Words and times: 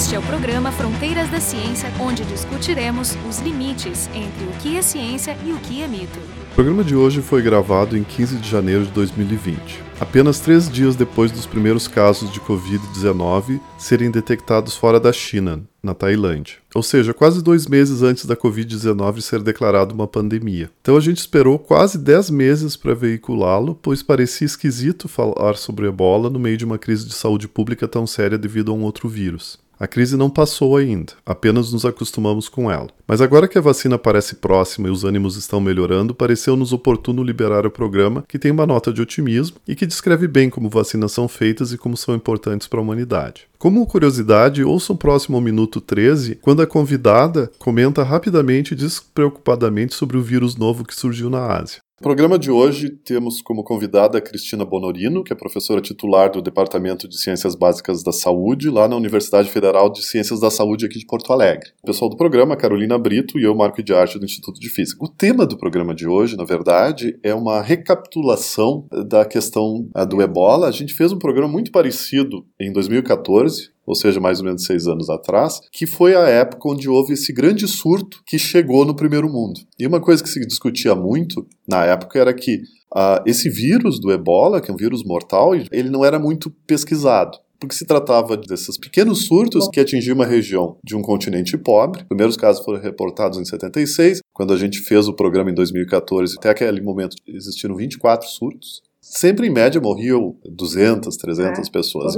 Este 0.00 0.14
é 0.14 0.18
o 0.18 0.22
programa 0.22 0.72
Fronteiras 0.72 1.28
da 1.28 1.38
Ciência, 1.38 1.92
onde 2.00 2.24
discutiremos 2.24 3.18
os 3.28 3.38
limites 3.40 4.08
entre 4.14 4.46
o 4.46 4.52
que 4.58 4.78
é 4.78 4.80
ciência 4.80 5.36
e 5.44 5.52
o 5.52 5.58
que 5.58 5.82
é 5.82 5.86
mito. 5.86 6.18
O 6.52 6.54
programa 6.54 6.82
de 6.82 6.96
hoje 6.96 7.20
foi 7.20 7.42
gravado 7.42 7.98
em 7.98 8.02
15 8.02 8.36
de 8.36 8.48
janeiro 8.48 8.86
de 8.86 8.92
2020, 8.92 9.60
apenas 10.00 10.40
três 10.40 10.70
dias 10.70 10.96
depois 10.96 11.30
dos 11.30 11.44
primeiros 11.44 11.86
casos 11.86 12.32
de 12.32 12.40
Covid-19 12.40 13.60
serem 13.76 14.10
detectados 14.10 14.74
fora 14.74 14.98
da 14.98 15.12
China, 15.12 15.62
na 15.82 15.92
Tailândia. 15.92 16.56
Ou 16.74 16.82
seja, 16.82 17.12
quase 17.12 17.44
dois 17.44 17.66
meses 17.66 18.02
antes 18.02 18.24
da 18.24 18.34
Covid-19 18.34 19.20
ser 19.20 19.42
declarada 19.42 19.92
uma 19.92 20.08
pandemia. 20.08 20.70
Então 20.80 20.96
a 20.96 21.00
gente 21.00 21.18
esperou 21.18 21.58
quase 21.58 21.98
dez 21.98 22.30
meses 22.30 22.74
para 22.74 22.94
veiculá-lo, 22.94 23.78
pois 23.82 24.02
parecia 24.02 24.46
esquisito 24.46 25.08
falar 25.08 25.58
sobre 25.58 25.88
ebola 25.88 26.30
no 26.30 26.38
meio 26.38 26.56
de 26.56 26.64
uma 26.64 26.78
crise 26.78 27.06
de 27.06 27.12
saúde 27.12 27.46
pública 27.46 27.86
tão 27.86 28.06
séria 28.06 28.38
devido 28.38 28.72
a 28.72 28.74
um 28.74 28.80
outro 28.80 29.06
vírus. 29.06 29.58
A 29.80 29.86
crise 29.86 30.14
não 30.14 30.28
passou 30.28 30.76
ainda, 30.76 31.14
apenas 31.24 31.72
nos 31.72 31.86
acostumamos 31.86 32.50
com 32.50 32.70
ela. 32.70 32.88
Mas 33.08 33.22
agora 33.22 33.48
que 33.48 33.56
a 33.56 33.62
vacina 33.62 33.96
parece 33.96 34.34
próxima 34.34 34.88
e 34.88 34.90
os 34.90 35.04
ânimos 35.04 35.38
estão 35.38 35.58
melhorando, 35.58 36.14
pareceu-nos 36.14 36.70
oportuno 36.70 37.22
liberar 37.22 37.64
o 37.64 37.70
programa, 37.70 38.22
que 38.28 38.38
tem 38.38 38.50
uma 38.50 38.66
nota 38.66 38.92
de 38.92 39.00
otimismo 39.00 39.56
e 39.66 39.74
que 39.74 39.86
descreve 39.86 40.28
bem 40.28 40.50
como 40.50 40.68
vacinas 40.68 41.12
são 41.12 41.26
feitas 41.26 41.72
e 41.72 41.78
como 41.78 41.96
são 41.96 42.14
importantes 42.14 42.68
para 42.68 42.78
a 42.78 42.82
humanidade. 42.82 43.48
Como 43.58 43.86
curiosidade, 43.86 44.62
ouçam 44.62 44.94
próximo 44.94 45.38
ao 45.38 45.42
minuto 45.42 45.80
13, 45.80 46.34
quando 46.42 46.60
a 46.60 46.66
convidada 46.66 47.50
comenta 47.58 48.02
rapidamente 48.02 48.74
e 48.74 48.76
despreocupadamente 48.76 49.94
sobre 49.94 50.18
o 50.18 50.22
vírus 50.22 50.56
novo 50.56 50.84
que 50.84 50.94
surgiu 50.94 51.30
na 51.30 51.56
Ásia. 51.56 51.80
No 52.00 52.04
programa 52.04 52.38
de 52.38 52.50
hoje 52.50 52.88
temos 52.88 53.42
como 53.42 53.62
convidada 53.62 54.16
a 54.16 54.22
Cristina 54.22 54.64
Bonorino, 54.64 55.22
que 55.22 55.34
é 55.34 55.36
professora 55.36 55.82
titular 55.82 56.32
do 56.32 56.40
Departamento 56.40 57.06
de 57.06 57.20
Ciências 57.20 57.54
Básicas 57.54 58.02
da 58.02 58.10
Saúde, 58.10 58.70
lá 58.70 58.88
na 58.88 58.96
Universidade 58.96 59.50
Federal 59.50 59.92
de 59.92 60.02
Ciências 60.02 60.40
da 60.40 60.50
Saúde 60.50 60.86
aqui 60.86 60.98
de 60.98 61.04
Porto 61.04 61.30
Alegre. 61.30 61.72
O 61.82 61.86
pessoal 61.86 62.08
do 62.08 62.16
programa, 62.16 62.56
Carolina 62.56 62.98
Brito 62.98 63.38
e 63.38 63.44
eu, 63.44 63.54
Marco 63.54 63.82
de 63.82 63.92
Arte 63.92 64.18
do 64.18 64.24
Instituto 64.24 64.58
de 64.58 64.70
Física. 64.70 65.04
O 65.04 65.08
tema 65.08 65.44
do 65.44 65.58
programa 65.58 65.94
de 65.94 66.08
hoje, 66.08 66.38
na 66.38 66.44
verdade, 66.44 67.18
é 67.22 67.34
uma 67.34 67.60
recapitulação 67.60 68.86
da 69.06 69.26
questão 69.26 69.86
do 70.08 70.22
ebola. 70.22 70.68
A 70.68 70.72
gente 70.72 70.94
fez 70.94 71.12
um 71.12 71.18
programa 71.18 71.52
muito 71.52 71.70
parecido 71.70 72.46
em 72.58 72.72
2014, 72.72 73.72
ou 73.86 73.94
seja, 73.94 74.20
mais 74.20 74.40
ou 74.40 74.46
menos 74.46 74.64
seis 74.64 74.86
anos 74.86 75.08
atrás, 75.10 75.60
que 75.72 75.86
foi 75.86 76.14
a 76.14 76.28
época 76.28 76.68
onde 76.68 76.88
houve 76.88 77.14
esse 77.14 77.32
grande 77.32 77.66
surto 77.66 78.22
que 78.26 78.38
chegou 78.38 78.84
no 78.84 78.94
primeiro 78.94 79.28
mundo. 79.28 79.60
E 79.78 79.86
uma 79.86 80.00
coisa 80.00 80.22
que 80.22 80.28
se 80.28 80.40
discutia 80.46 80.94
muito 80.94 81.46
na 81.66 81.84
época 81.84 82.18
era 82.18 82.32
que 82.32 82.56
uh, 82.94 83.22
esse 83.26 83.48
vírus 83.48 83.98
do 84.00 84.12
ebola, 84.12 84.60
que 84.60 84.70
é 84.70 84.74
um 84.74 84.76
vírus 84.76 85.02
mortal, 85.04 85.54
ele 85.54 85.90
não 85.90 86.04
era 86.04 86.18
muito 86.18 86.50
pesquisado 86.66 87.38
porque 87.60 87.74
se 87.74 87.84
tratava 87.84 88.38
desses 88.38 88.78
pequenos 88.78 89.26
surtos 89.26 89.68
que 89.68 89.78
atingiam 89.78 90.14
uma 90.14 90.24
região 90.24 90.78
de 90.82 90.96
um 90.96 91.02
continente 91.02 91.58
pobre. 91.58 92.00
Os 92.00 92.08
primeiros 92.08 92.34
casos 92.34 92.64
foram 92.64 92.80
reportados 92.80 93.38
em 93.38 93.44
76, 93.44 94.20
quando 94.32 94.54
a 94.54 94.56
gente 94.56 94.80
fez 94.80 95.06
o 95.06 95.12
programa 95.12 95.50
em 95.50 95.54
2014. 95.54 96.36
Até 96.38 96.48
aquele 96.48 96.80
momento 96.80 97.16
existiram 97.28 97.76
24 97.76 98.26
surtos 98.26 98.80
sempre 99.10 99.48
em 99.48 99.50
média 99.50 99.80
morriam 99.80 100.36
200, 100.44 101.16
300 101.16 101.68
é, 101.68 101.70
pessoas. 101.70 102.16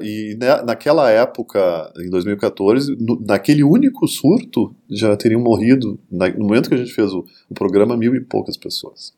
E 0.00 0.36
né, 0.38 0.62
naquela 0.62 1.08
época, 1.08 1.92
em 1.98 2.10
2014, 2.10 2.96
no, 2.98 3.20
naquele 3.24 3.62
único 3.62 4.06
surto, 4.08 4.74
já 4.90 5.16
teriam 5.16 5.40
morrido, 5.40 5.98
na, 6.10 6.28
no 6.28 6.44
momento 6.44 6.68
que 6.68 6.74
a 6.74 6.78
gente 6.78 6.92
fez 6.92 7.12
o, 7.12 7.24
o 7.48 7.54
programa, 7.54 7.96
mil 7.96 8.14
e 8.16 8.20
poucas 8.20 8.56
pessoas. 8.56 9.14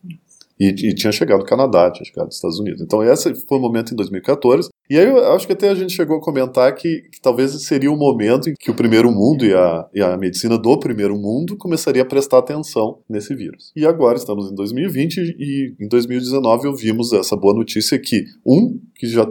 E, 0.60 0.68
e, 0.68 0.94
tinha 0.94 1.12
chegado 1.12 1.40
no 1.40 1.46
Canadá, 1.46 1.90
tinha 1.90 2.04
chegado 2.04 2.26
nos 2.26 2.36
Estados 2.36 2.58
Unidos. 2.58 2.82
Então 2.82 3.02
esse 3.02 3.34
foi 3.46 3.58
o 3.58 3.60
momento 3.60 3.92
em 3.92 3.96
2014. 3.96 4.68
E 4.88 4.98
aí 4.98 5.06
eu 5.06 5.32
acho 5.32 5.46
que 5.46 5.52
até 5.52 5.68
a 5.68 5.74
gente 5.74 5.92
chegou 5.92 6.18
a 6.18 6.20
comentar 6.20 6.72
que, 6.74 7.02
que 7.12 7.20
talvez 7.20 7.50
seria 7.64 7.90
o 7.90 7.96
momento 7.96 8.48
em 8.48 8.54
que 8.54 8.70
o 8.70 8.74
primeiro 8.74 9.10
mundo 9.10 9.44
e 9.44 9.52
a, 9.52 9.86
e 9.92 10.00
a 10.00 10.16
medicina 10.16 10.56
do 10.56 10.78
primeiro 10.78 11.16
mundo 11.16 11.56
começaria 11.56 12.02
a 12.02 12.06
prestar 12.06 12.38
atenção 12.38 12.98
nesse 13.08 13.34
vírus. 13.34 13.72
E 13.74 13.84
agora 13.84 14.16
estamos 14.16 14.50
em 14.50 14.54
2020 14.54 15.36
e 15.38 15.74
em 15.80 15.88
2019 15.88 16.68
ouvimos 16.68 17.12
essa 17.12 17.36
boa 17.36 17.54
notícia 17.54 17.98
que, 17.98 18.24
um, 18.46 18.78
que 18.94 19.06
já 19.06 19.26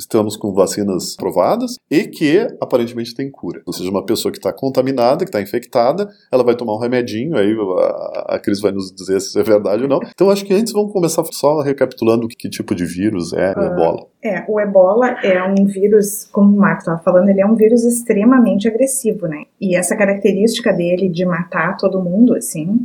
estamos 0.00 0.36
com 0.36 0.52
vacinas 0.52 1.14
provadas 1.14 1.76
e 1.90 2.04
que 2.04 2.46
aparentemente 2.60 3.14
tem 3.14 3.30
cura. 3.30 3.60
Ou 3.66 3.72
seja, 3.72 3.90
uma 3.90 4.04
pessoa 4.04 4.32
que 4.32 4.38
está 4.38 4.52
contaminada, 4.52 5.24
que 5.24 5.28
está 5.28 5.40
infectada, 5.40 6.08
ela 6.32 6.42
vai 6.42 6.56
tomar 6.56 6.74
um 6.74 6.78
remedinho, 6.78 7.36
aí 7.36 7.54
a, 7.78 8.36
a 8.36 8.38
Cris 8.38 8.60
vai 8.60 8.72
nos 8.72 8.92
dizer 8.92 9.20
se 9.20 9.38
é 9.38 9.42
verdade 9.42 9.82
ou 9.82 9.88
não. 9.88 10.00
Então 10.10 10.30
acho 10.30 10.44
que 10.44 10.54
antes 10.54 10.72
vamos 10.72 10.92
começar 10.92 11.22
só 11.32 11.60
recapitulando 11.60 12.26
que, 12.26 12.36
que 12.36 12.48
tipo 12.48 12.74
de 12.74 12.84
vírus 12.84 13.32
é 13.32 13.52
o 13.56 13.60
uh, 13.60 13.64
ebola. 13.64 14.06
É, 14.22 14.44
o 14.48 14.60
ebola 14.60 15.10
é 15.22 15.42
um 15.44 15.66
vírus, 15.66 16.28
como 16.32 16.56
o 16.56 16.58
Marco 16.58 16.80
estava 16.80 16.98
falando, 16.98 17.28
ele 17.28 17.40
é 17.40 17.46
um 17.46 17.54
vírus 17.54 17.84
extremamente 17.84 18.66
agressivo, 18.66 19.26
né? 19.26 19.44
E 19.60 19.76
essa 19.76 19.96
característica 19.96 20.72
dele 20.72 21.08
de 21.08 21.24
matar 21.24 21.76
todo 21.76 22.02
mundo, 22.02 22.34
assim, 22.34 22.84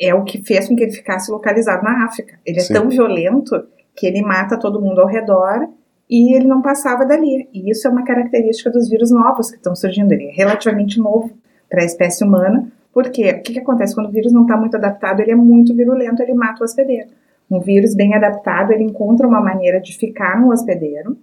é 0.00 0.14
o 0.14 0.24
que 0.24 0.42
fez 0.42 0.68
com 0.68 0.76
que 0.76 0.82
ele 0.82 0.92
ficasse 0.92 1.30
localizado 1.30 1.82
na 1.82 2.04
África. 2.04 2.38
Ele 2.44 2.58
é 2.58 2.62
Sim. 2.62 2.74
tão 2.74 2.88
violento 2.88 3.64
que 3.94 4.06
ele 4.06 4.22
mata 4.22 4.58
todo 4.58 4.80
mundo 4.80 5.00
ao 5.00 5.06
redor 5.06 5.68
e 6.08 6.34
ele 6.34 6.46
não 6.46 6.62
passava 6.62 7.04
dali. 7.04 7.48
E 7.52 7.70
isso 7.70 7.86
é 7.86 7.90
uma 7.90 8.04
característica 8.04 8.70
dos 8.70 8.88
vírus 8.88 9.10
novos 9.10 9.50
que 9.50 9.56
estão 9.56 9.74
surgindo. 9.74 10.12
Ele 10.12 10.26
é 10.26 10.32
relativamente 10.32 10.98
novo 10.98 11.30
para 11.68 11.82
a 11.82 11.84
espécie 11.84 12.24
humana, 12.24 12.70
porque 12.92 13.28
o 13.30 13.42
que, 13.42 13.52
que 13.54 13.58
acontece? 13.58 13.94
Quando 13.94 14.08
o 14.08 14.12
vírus 14.12 14.32
não 14.32 14.42
está 14.42 14.56
muito 14.56 14.76
adaptado, 14.76 15.20
ele 15.20 15.32
é 15.32 15.36
muito 15.36 15.74
virulento, 15.74 16.22
ele 16.22 16.34
mata 16.34 16.62
o 16.62 16.64
hospedeiro. 16.64 17.08
Um 17.50 17.60
vírus 17.60 17.94
bem 17.94 18.14
adaptado, 18.14 18.72
ele 18.72 18.84
encontra 18.84 19.26
uma 19.26 19.40
maneira 19.40 19.80
de 19.80 19.96
ficar 19.96 20.40
no 20.40 20.52
hospedeiro, 20.52 21.16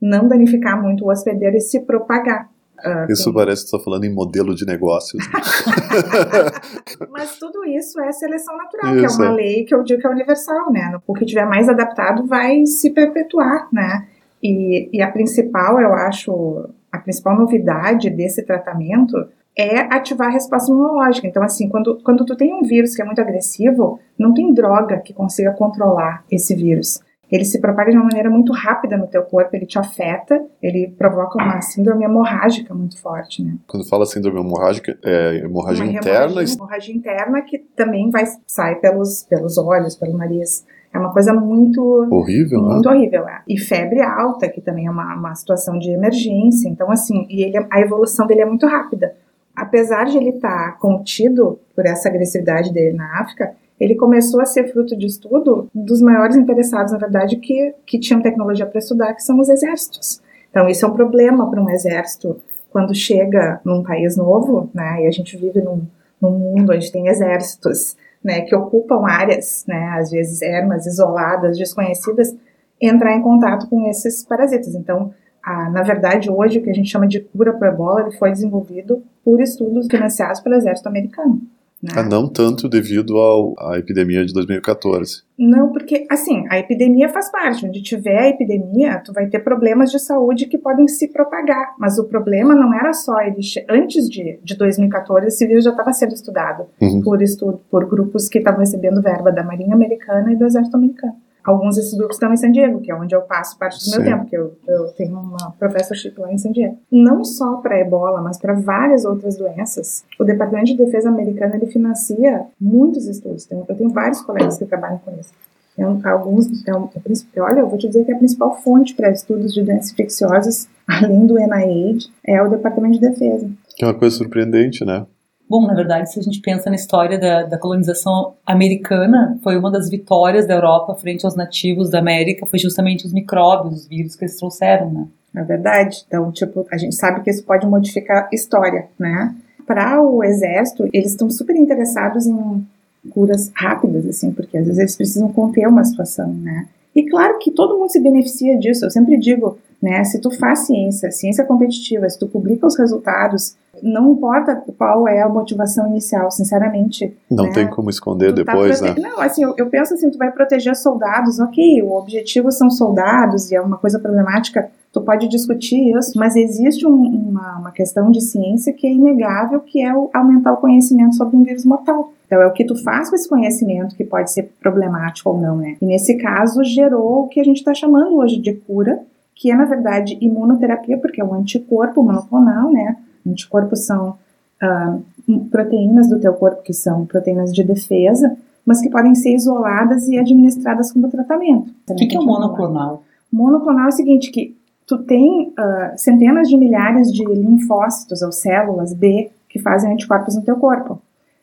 não 0.00 0.26
danificar 0.26 0.80
muito 0.80 1.04
o 1.04 1.10
hospedeiro 1.10 1.56
e 1.56 1.60
se 1.60 1.80
propagar. 1.80 2.48
Uh, 2.84 3.12
isso 3.12 3.32
parece 3.32 3.62
que 3.62 3.66
está 3.66 3.78
falando 3.78 4.04
em 4.04 4.12
modelo 4.12 4.54
de 4.54 4.64
negócios. 4.64 5.22
Mas 7.10 7.38
tudo 7.38 7.62
isso 7.66 8.00
é 8.00 8.10
seleção 8.10 8.56
natural, 8.56 8.96
isso. 8.96 9.18
que 9.18 9.22
é 9.22 9.26
uma 9.26 9.34
lei 9.34 9.64
que 9.64 9.74
eu 9.74 9.82
digo 9.82 10.00
que 10.00 10.06
é 10.06 10.10
universal, 10.10 10.72
né? 10.72 10.98
O 11.06 11.12
que 11.12 11.26
tiver 11.26 11.44
mais 11.44 11.68
adaptado 11.68 12.26
vai 12.26 12.64
se 12.64 12.90
perpetuar, 12.90 13.68
né? 13.70 14.08
E, 14.42 14.88
e 14.92 15.02
a 15.02 15.10
principal, 15.10 15.80
eu 15.80 15.92
acho, 15.92 16.68
a 16.90 16.98
principal 16.98 17.38
novidade 17.38 18.10
desse 18.10 18.42
tratamento 18.44 19.16
é 19.56 19.80
ativar 19.94 20.28
a 20.28 20.32
resposta 20.32 20.70
imunológica. 20.70 21.26
Então, 21.26 21.42
assim, 21.42 21.68
quando, 21.68 22.00
quando 22.02 22.24
tu 22.24 22.36
tem 22.36 22.52
um 22.54 22.62
vírus 22.62 22.94
que 22.94 23.02
é 23.02 23.04
muito 23.04 23.20
agressivo, 23.20 23.98
não 24.18 24.32
tem 24.32 24.54
droga 24.54 24.98
que 24.98 25.12
consiga 25.12 25.52
controlar 25.52 26.24
esse 26.30 26.54
vírus. 26.54 27.00
Ele 27.30 27.44
se 27.44 27.60
propaga 27.60 27.92
de 27.92 27.96
uma 27.96 28.06
maneira 28.06 28.28
muito 28.28 28.52
rápida 28.52 28.96
no 28.96 29.06
teu 29.06 29.22
corpo, 29.22 29.54
ele 29.54 29.64
te 29.64 29.78
afeta, 29.78 30.44
ele 30.60 30.92
provoca 30.98 31.40
uma 31.40 31.60
síndrome 31.60 32.04
hemorrágica 32.04 32.74
muito 32.74 33.00
forte, 33.00 33.42
né? 33.42 33.54
Quando 33.68 33.88
fala 33.88 34.04
síndrome 34.04 34.40
hemorrágica, 34.40 34.98
é 35.04 35.36
hemorragia 35.36 35.84
uma 35.84 35.92
interna? 35.92 36.24
Hemorragia, 36.24 36.54
hemorragia 36.54 36.94
interna 36.94 37.42
que 37.42 37.58
também 37.58 38.10
vai 38.10 38.24
sai 38.46 38.76
pelos, 38.80 39.22
pelos 39.22 39.56
olhos, 39.58 39.94
pelo 39.94 40.16
nariz. 40.16 40.66
É 40.92 40.98
uma 40.98 41.12
coisa 41.12 41.32
muito 41.32 41.80
horrível, 42.10 42.60
muito 42.62 42.88
né? 42.88 42.96
horrível. 42.96 43.28
É. 43.28 43.42
E 43.48 43.58
febre 43.58 44.02
alta, 44.02 44.48
que 44.48 44.60
também 44.60 44.86
é 44.86 44.90
uma, 44.90 45.14
uma 45.14 45.34
situação 45.34 45.78
de 45.78 45.90
emergência. 45.90 46.68
Então, 46.68 46.90
assim, 46.90 47.26
e 47.28 47.42
ele, 47.42 47.64
a 47.70 47.80
evolução 47.80 48.26
dele 48.26 48.40
é 48.40 48.46
muito 48.46 48.66
rápida. 48.66 49.14
Apesar 49.54 50.04
de 50.04 50.16
ele 50.16 50.30
estar 50.30 50.72
tá 50.72 50.78
contido 50.78 51.58
por 51.76 51.86
essa 51.86 52.08
agressividade 52.08 52.72
dele 52.72 52.96
na 52.96 53.20
África, 53.20 53.54
ele 53.78 53.94
começou 53.94 54.40
a 54.40 54.46
ser 54.46 54.70
fruto 54.72 54.96
de 54.96 55.06
estudo 55.06 55.68
dos 55.74 56.02
maiores 56.02 56.36
interessados, 56.36 56.92
na 56.92 56.98
verdade, 56.98 57.36
que, 57.36 57.74
que 57.86 57.98
tinham 57.98 58.20
tecnologia 58.20 58.66
para 58.66 58.78
estudar, 58.78 59.14
que 59.14 59.22
são 59.22 59.38
os 59.38 59.48
exércitos. 59.48 60.20
Então, 60.50 60.68
isso 60.68 60.84
é 60.84 60.88
um 60.88 60.92
problema 60.92 61.48
para 61.48 61.62
um 61.62 61.70
exército 61.70 62.36
quando 62.70 62.94
chega 62.94 63.60
num 63.64 63.82
país 63.82 64.16
novo, 64.16 64.68
né? 64.74 65.04
E 65.04 65.06
a 65.06 65.10
gente 65.10 65.36
vive 65.36 65.60
num, 65.60 65.82
num 66.20 66.30
mundo 66.30 66.72
onde 66.72 66.90
tem 66.90 67.08
exércitos 67.08 67.96
né, 68.22 68.42
que 68.42 68.54
ocupam 68.54 69.06
áreas, 69.06 69.64
né, 69.66 69.96
às 69.98 70.10
vezes 70.10 70.42
ermas, 70.42 70.86
isoladas, 70.86 71.56
desconhecidas, 71.56 72.36
entrar 72.80 73.14
em 73.14 73.22
contato 73.22 73.68
com 73.68 73.88
esses 73.88 74.24
parasitas. 74.24 74.74
Então, 74.74 75.12
a, 75.42 75.70
na 75.70 75.82
verdade, 75.82 76.30
hoje 76.30 76.58
o 76.58 76.62
que 76.62 76.70
a 76.70 76.74
gente 76.74 76.90
chama 76.90 77.06
de 77.06 77.20
cura 77.20 77.52
para 77.52 77.68
ebola 77.68 78.02
ele 78.02 78.12
foi 78.12 78.30
desenvolvido 78.30 79.02
por 79.24 79.40
estudos 79.40 79.86
financiados 79.90 80.40
pelo 80.40 80.54
exército 80.54 80.88
americano. 80.88 81.40
Né? 81.82 81.92
Ah, 81.96 82.02
não 82.02 82.28
tanto 82.28 82.68
devido 82.68 83.16
ao, 83.16 83.54
à 83.58 83.78
epidemia 83.78 84.24
de 84.24 84.34
2014. 84.34 85.22
Não, 85.38 85.72
porque, 85.72 86.06
assim, 86.10 86.44
a 86.50 86.58
epidemia 86.58 87.08
faz 87.08 87.32
parte. 87.32 87.64
Onde 87.64 87.82
tiver 87.82 88.18
a 88.18 88.28
epidemia, 88.28 89.00
tu 89.02 89.14
vai 89.14 89.28
ter 89.28 89.38
problemas 89.38 89.90
de 89.90 89.98
saúde 89.98 90.46
que 90.46 90.58
podem 90.58 90.86
se 90.86 91.08
propagar. 91.08 91.74
Mas 91.78 91.98
o 91.98 92.04
problema 92.04 92.54
não 92.54 92.74
era 92.74 92.92
só 92.92 93.18
ele. 93.22 93.40
Antes 93.68 94.10
de, 94.10 94.38
de 94.44 94.56
2014, 94.56 95.28
esse 95.28 95.46
vírus 95.46 95.64
já 95.64 95.70
estava 95.70 95.92
sendo 95.94 96.12
estudado 96.12 96.66
uhum. 96.78 97.00
por, 97.00 97.22
estudo, 97.22 97.60
por 97.70 97.88
grupos 97.88 98.28
que 98.28 98.38
estavam 98.38 98.60
recebendo 98.60 99.00
verba 99.00 99.32
da 99.32 99.42
Marinha 99.42 99.74
Americana 99.74 100.30
e 100.32 100.36
do 100.36 100.44
Exército 100.44 100.76
Americano. 100.76 101.16
Alguns 101.44 101.76
desses 101.76 101.94
grupos 101.94 102.16
estão 102.16 102.32
em 102.32 102.36
San 102.36 102.52
Diego, 102.52 102.80
que 102.80 102.90
é 102.90 102.94
onde 102.94 103.14
eu 103.14 103.22
passo 103.22 103.58
parte 103.58 103.78
do 103.78 103.84
Sim. 103.84 103.96
meu 103.96 104.04
tempo, 104.04 104.26
que 104.26 104.36
eu, 104.36 104.52
eu 104.66 104.88
tenho 104.92 105.18
uma 105.18 105.52
professorship 105.58 106.14
lá 106.18 106.32
em 106.32 106.38
San 106.38 106.52
Diego. 106.52 106.76
Não 106.90 107.24
só 107.24 107.56
para 107.56 107.78
ebola, 107.78 108.20
mas 108.20 108.38
para 108.38 108.54
várias 108.54 109.04
outras 109.04 109.36
doenças. 109.36 110.04
O 110.18 110.24
Departamento 110.24 110.72
de 110.72 110.76
Defesa 110.76 111.08
americano 111.08 111.54
ele 111.54 111.66
financia 111.66 112.46
muitos 112.60 113.06
estudos. 113.06 113.48
Eu 113.50 113.76
tenho 113.76 113.90
vários 113.90 114.20
colegas 114.20 114.58
que 114.58 114.66
trabalham 114.66 114.98
com 114.98 115.12
isso. 115.18 115.32
Um, 115.78 115.98
alguns, 116.06 116.46
é, 116.66 117.40
olha, 117.40 117.60
eu 117.60 117.68
vou 117.68 117.78
te 117.78 117.86
dizer 117.86 118.04
que 118.04 118.12
a 118.12 118.18
principal 118.18 118.60
fonte 118.60 118.94
para 118.94 119.10
estudos 119.10 119.54
de 119.54 119.62
doenças 119.62 119.92
infecciosas, 119.92 120.68
além 120.86 121.26
do 121.26 121.34
NIH, 121.34 122.10
é 122.26 122.42
o 122.42 122.50
Departamento 122.50 123.00
de 123.00 123.08
Defesa. 123.08 123.48
Que 123.76 123.84
é 123.84 123.88
uma 123.88 123.94
coisa 123.94 124.16
surpreendente, 124.16 124.84
né? 124.84 125.06
Bom, 125.50 125.66
na 125.66 125.74
verdade, 125.74 126.12
se 126.12 126.20
a 126.20 126.22
gente 126.22 126.40
pensa 126.40 126.70
na 126.70 126.76
história 126.76 127.18
da, 127.18 127.42
da, 127.42 127.58
colonização 127.58 128.34
americana, 128.46 129.36
foi 129.42 129.58
uma 129.58 129.68
das 129.68 129.90
vitórias 129.90 130.46
da 130.46 130.54
Europa 130.54 130.94
frente 130.94 131.26
aos 131.26 131.34
nativos 131.34 131.90
da 131.90 131.98
América, 131.98 132.46
foi 132.46 132.60
justamente 132.60 133.04
os 133.04 133.12
micróbios, 133.12 133.80
os 133.80 133.88
vírus 133.88 134.14
que 134.14 134.22
eles 134.22 134.36
trouxeram, 134.36 134.92
né? 134.92 135.08
É 135.34 135.42
verdade. 135.42 136.04
Então, 136.06 136.30
tipo, 136.30 136.64
a 136.70 136.76
gente 136.76 136.94
sabe 136.94 137.24
que 137.24 137.30
isso 137.30 137.42
pode 137.42 137.66
modificar 137.66 138.28
história, 138.32 138.86
né? 138.96 139.34
Para 139.66 140.00
o 140.00 140.22
exército, 140.22 140.88
eles 140.92 141.10
estão 141.10 141.28
super 141.28 141.56
interessados 141.56 142.28
em 142.28 142.64
curas 143.10 143.50
rápidas, 143.52 144.06
assim, 144.06 144.30
porque 144.30 144.56
às 144.56 144.66
vezes 144.66 144.78
eles 144.78 144.96
precisam 144.96 145.32
conter 145.32 145.66
uma 145.66 145.82
situação, 145.82 146.32
né? 146.32 146.68
E 146.94 147.10
claro 147.10 147.40
que 147.40 147.50
todo 147.50 147.76
mundo 147.76 147.90
se 147.90 148.00
beneficia 148.00 148.56
disso. 148.56 148.84
Eu 148.84 148.90
sempre 148.92 149.16
digo, 149.16 149.58
né? 149.82 150.04
Se 150.04 150.20
tu 150.20 150.30
faz 150.30 150.60
ciência, 150.60 151.10
ciência 151.10 151.44
competitiva, 151.44 152.08
se 152.08 152.20
tu 152.20 152.28
publica 152.28 152.68
os 152.68 152.78
resultados, 152.78 153.56
não 153.82 154.12
importa 154.12 154.62
qual 154.76 155.06
é 155.08 155.22
a 155.22 155.28
motivação 155.28 155.86
inicial, 155.88 156.30
sinceramente. 156.30 157.16
Não 157.30 157.44
né? 157.44 157.52
tem 157.52 157.68
como 157.68 157.90
esconder 157.90 158.34
tá 158.34 158.42
depois, 158.42 158.80
tá 158.80 158.86
né? 158.86 158.94
Não, 158.98 159.20
assim, 159.20 159.42
eu, 159.42 159.54
eu, 159.56 159.66
penso 159.66 159.94
assim, 159.94 160.10
tu 160.10 160.18
vai 160.18 160.30
proteger 160.30 160.76
soldados, 160.76 161.38
ok, 161.38 161.82
o 161.82 161.92
objetivo 161.92 162.50
são 162.50 162.70
soldados 162.70 163.50
e 163.50 163.56
é 163.56 163.60
uma 163.60 163.78
coisa 163.78 163.98
problemática, 163.98 164.70
tu 164.92 165.00
pode 165.00 165.28
discutir 165.28 165.96
isso, 165.96 166.18
mas 166.18 166.36
existe 166.36 166.86
um, 166.86 166.94
uma, 166.94 167.58
uma 167.58 167.70
questão 167.70 168.10
de 168.10 168.20
ciência 168.20 168.72
que 168.72 168.86
é 168.86 168.92
inegável, 168.92 169.60
que 169.60 169.82
é 169.82 169.94
o, 169.94 170.10
aumentar 170.12 170.52
o 170.52 170.56
conhecimento 170.56 171.16
sobre 171.16 171.36
um 171.36 171.44
vírus 171.44 171.64
mortal. 171.64 172.12
Então, 172.26 172.40
é 172.40 172.46
o 172.46 172.52
que 172.52 172.64
tu 172.64 172.80
faz 172.82 173.10
com 173.10 173.16
esse 173.16 173.28
conhecimento 173.28 173.96
que 173.96 174.04
pode 174.04 174.30
ser 174.30 174.52
problemático 174.60 175.30
ou 175.30 175.40
não, 175.40 175.56
né? 175.56 175.76
E 175.82 175.86
nesse 175.86 176.16
caso, 176.16 176.62
gerou 176.62 177.24
o 177.24 177.28
que 177.28 177.40
a 177.40 177.44
gente 177.44 177.56
está 177.56 177.74
chamando 177.74 178.16
hoje 178.16 178.38
de 178.38 178.52
cura, 178.52 179.00
que 179.34 179.50
é, 179.50 179.56
na 179.56 179.64
verdade, 179.64 180.16
imunoterapia, 180.20 180.98
porque 180.98 181.20
é 181.20 181.24
um 181.24 181.34
anticorpo 181.34 182.02
monoclonal, 182.02 182.70
né? 182.70 182.96
Anticorpos 183.26 183.86
são 183.86 184.16
uh, 184.62 185.40
proteínas 185.50 186.08
do 186.08 186.18
teu 186.18 186.32
corpo 186.34 186.62
que 186.62 186.72
são 186.72 187.06
proteínas 187.06 187.52
de 187.52 187.62
defesa, 187.62 188.36
mas 188.64 188.80
que 188.80 188.90
podem 188.90 189.14
ser 189.14 189.34
isoladas 189.34 190.08
e 190.08 190.18
administradas 190.18 190.92
como 190.92 191.08
tratamento. 191.08 191.72
O 191.88 191.94
que, 191.94 192.06
que 192.06 192.16
é 192.16 192.20
o 192.20 192.24
monoclonal? 192.24 193.02
Monoclonal 193.32 193.86
é 193.86 193.88
o 193.88 193.92
seguinte, 193.92 194.30
que 194.30 194.56
tu 194.86 194.98
tem 194.98 195.48
uh, 195.48 195.96
centenas 195.96 196.48
de 196.48 196.56
milhares 196.56 197.12
de 197.12 197.24
linfócitos 197.24 198.22
ou 198.22 198.32
células 198.32 198.92
B 198.92 199.30
que 199.48 199.58
fazem 199.58 199.92
anticorpos 199.92 200.36
no 200.36 200.42
teu 200.42 200.56
corpo. 200.56 201.00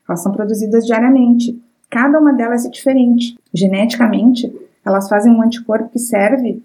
Elas 0.07 0.21
são 0.21 0.31
produzidas 0.31 0.85
diariamente. 0.85 1.62
Cada 1.89 2.19
uma 2.19 2.33
delas 2.33 2.65
é 2.65 2.69
diferente. 2.69 3.38
Geneticamente, 3.53 4.53
elas 4.85 5.09
fazem 5.09 5.31
um 5.31 5.41
anticorpo 5.41 5.89
que 5.89 6.00
serve, 6.00 6.62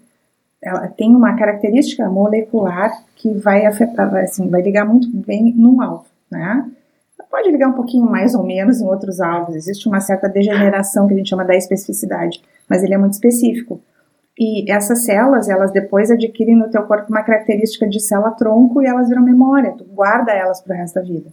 ela 0.63 0.87
tem 0.87 1.15
uma 1.15 1.35
característica 1.35 2.09
molecular 2.09 2.91
que 3.15 3.33
vai 3.33 3.65
afetar, 3.65 4.13
assim, 4.15 4.49
vai 4.49 4.61
ligar 4.61 4.85
muito 4.85 5.07
bem 5.09 5.53
num 5.55 5.81
alvo, 5.81 6.05
né? 6.31 6.69
Pode 7.29 7.49
ligar 7.51 7.67
um 7.67 7.73
pouquinho 7.73 8.05
mais 8.05 8.35
ou 8.35 8.43
menos 8.43 8.79
em 8.79 8.85
outros 8.85 9.19
alvos. 9.19 9.55
Existe 9.55 9.87
uma 9.87 9.99
certa 9.99 10.29
degeneração 10.29 11.07
que 11.07 11.15
a 11.15 11.17
gente 11.17 11.29
chama 11.29 11.43
da 11.43 11.55
especificidade, 11.55 12.41
mas 12.69 12.83
ele 12.83 12.93
é 12.93 12.97
muito 12.97 13.13
específico. 13.13 13.81
E 14.37 14.71
essas 14.71 15.03
células, 15.03 15.49
elas 15.49 15.71
depois 15.71 16.11
adquirem 16.11 16.55
no 16.55 16.69
teu 16.69 16.83
corpo 16.83 17.09
uma 17.09 17.23
característica 17.23 17.87
de 17.87 17.99
célula-tronco 17.99 18.81
e 18.81 18.85
elas 18.85 19.09
viram 19.09 19.23
memória, 19.23 19.73
tu 19.77 19.83
guarda 19.83 20.31
elas 20.31 20.61
para 20.61 20.75
o 20.75 20.77
resto 20.77 20.95
da 20.95 21.01
vida. 21.01 21.31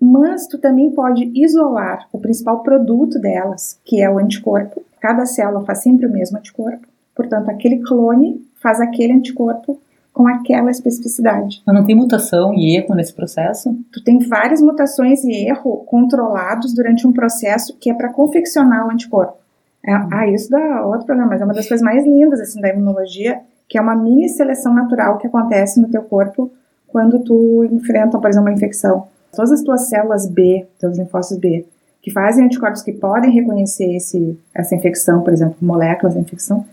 Mas 0.00 0.46
tu 0.46 0.58
também 0.58 0.90
pode 0.90 1.30
isolar 1.34 2.06
o 2.12 2.18
principal 2.18 2.62
produto 2.62 3.18
delas, 3.18 3.80
que 3.84 4.02
é 4.02 4.10
o 4.10 4.18
anticorpo. 4.18 4.82
Cada 5.00 5.24
célula 5.24 5.64
faz 5.64 5.82
sempre 5.82 6.06
o 6.06 6.12
mesmo 6.12 6.36
anticorpo. 6.38 6.86
Portanto, 7.14 7.48
aquele 7.50 7.78
clone 7.82 8.44
faz 8.60 8.80
aquele 8.80 9.12
anticorpo 9.12 9.80
com 10.12 10.28
aquela 10.28 10.70
especificidade. 10.70 11.60
Mas 11.66 11.74
não 11.74 11.84
tem 11.84 11.96
mutação 11.96 12.54
e 12.54 12.76
erro 12.76 12.94
nesse 12.94 13.12
processo? 13.12 13.76
Tu 13.92 14.02
tem 14.02 14.20
várias 14.20 14.62
mutações 14.62 15.24
e 15.24 15.48
erro 15.48 15.78
controlados 15.86 16.72
durante 16.72 17.06
um 17.06 17.12
processo 17.12 17.76
que 17.80 17.90
é 17.90 17.94
para 17.94 18.10
confeccionar 18.10 18.86
o 18.86 18.90
anticorpo. 18.90 19.36
É, 19.84 19.92
ah, 19.92 20.26
isso 20.28 20.48
dá 20.48 20.86
outro 20.86 21.04
problema, 21.04 21.30
mas 21.30 21.40
é 21.40 21.44
uma 21.44 21.52
das 21.52 21.68
coisas 21.68 21.84
mais 21.84 22.04
lindas 22.04 22.40
assim 22.40 22.60
da 22.60 22.70
imunologia, 22.70 23.40
que 23.68 23.76
é 23.76 23.80
uma 23.80 23.96
mini 23.96 24.28
seleção 24.28 24.72
natural 24.72 25.18
que 25.18 25.26
acontece 25.26 25.80
no 25.80 25.88
teu 25.88 26.02
corpo 26.02 26.50
quando 26.86 27.18
tu 27.18 27.68
enfrenta, 27.72 28.18
por 28.18 28.30
exemplo, 28.30 28.48
uma 28.48 28.56
infecção. 28.56 29.08
Todas 29.34 29.50
as 29.50 29.62
tuas 29.62 29.88
células 29.88 30.28
B, 30.30 30.64
teus 30.78 30.96
linfócitos 30.96 31.38
B, 31.38 31.66
que 32.00 32.12
fazem 32.12 32.44
anticorpos 32.44 32.82
que 32.82 32.92
podem 32.92 33.32
reconhecer 33.32 33.96
esse, 33.96 34.38
essa 34.54 34.76
infecção, 34.76 35.22
por 35.22 35.32
exemplo, 35.32 35.56
moléculas 35.60 36.14
da 36.14 36.20
infecção, 36.20 36.64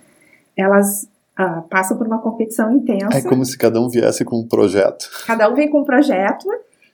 elas 0.57 1.07
uh, 1.39 1.61
passam 1.69 1.97
por 1.97 2.07
uma 2.07 2.19
competição 2.19 2.75
intensa. 2.75 3.17
É 3.17 3.21
como 3.21 3.45
se 3.45 3.57
cada 3.57 3.79
um 3.79 3.89
viesse 3.89 4.23
com 4.25 4.39
um 4.39 4.47
projeto. 4.47 5.09
Cada 5.25 5.49
um 5.49 5.55
vem 5.55 5.69
com 5.69 5.81
um 5.81 5.85
projeto, 5.85 6.47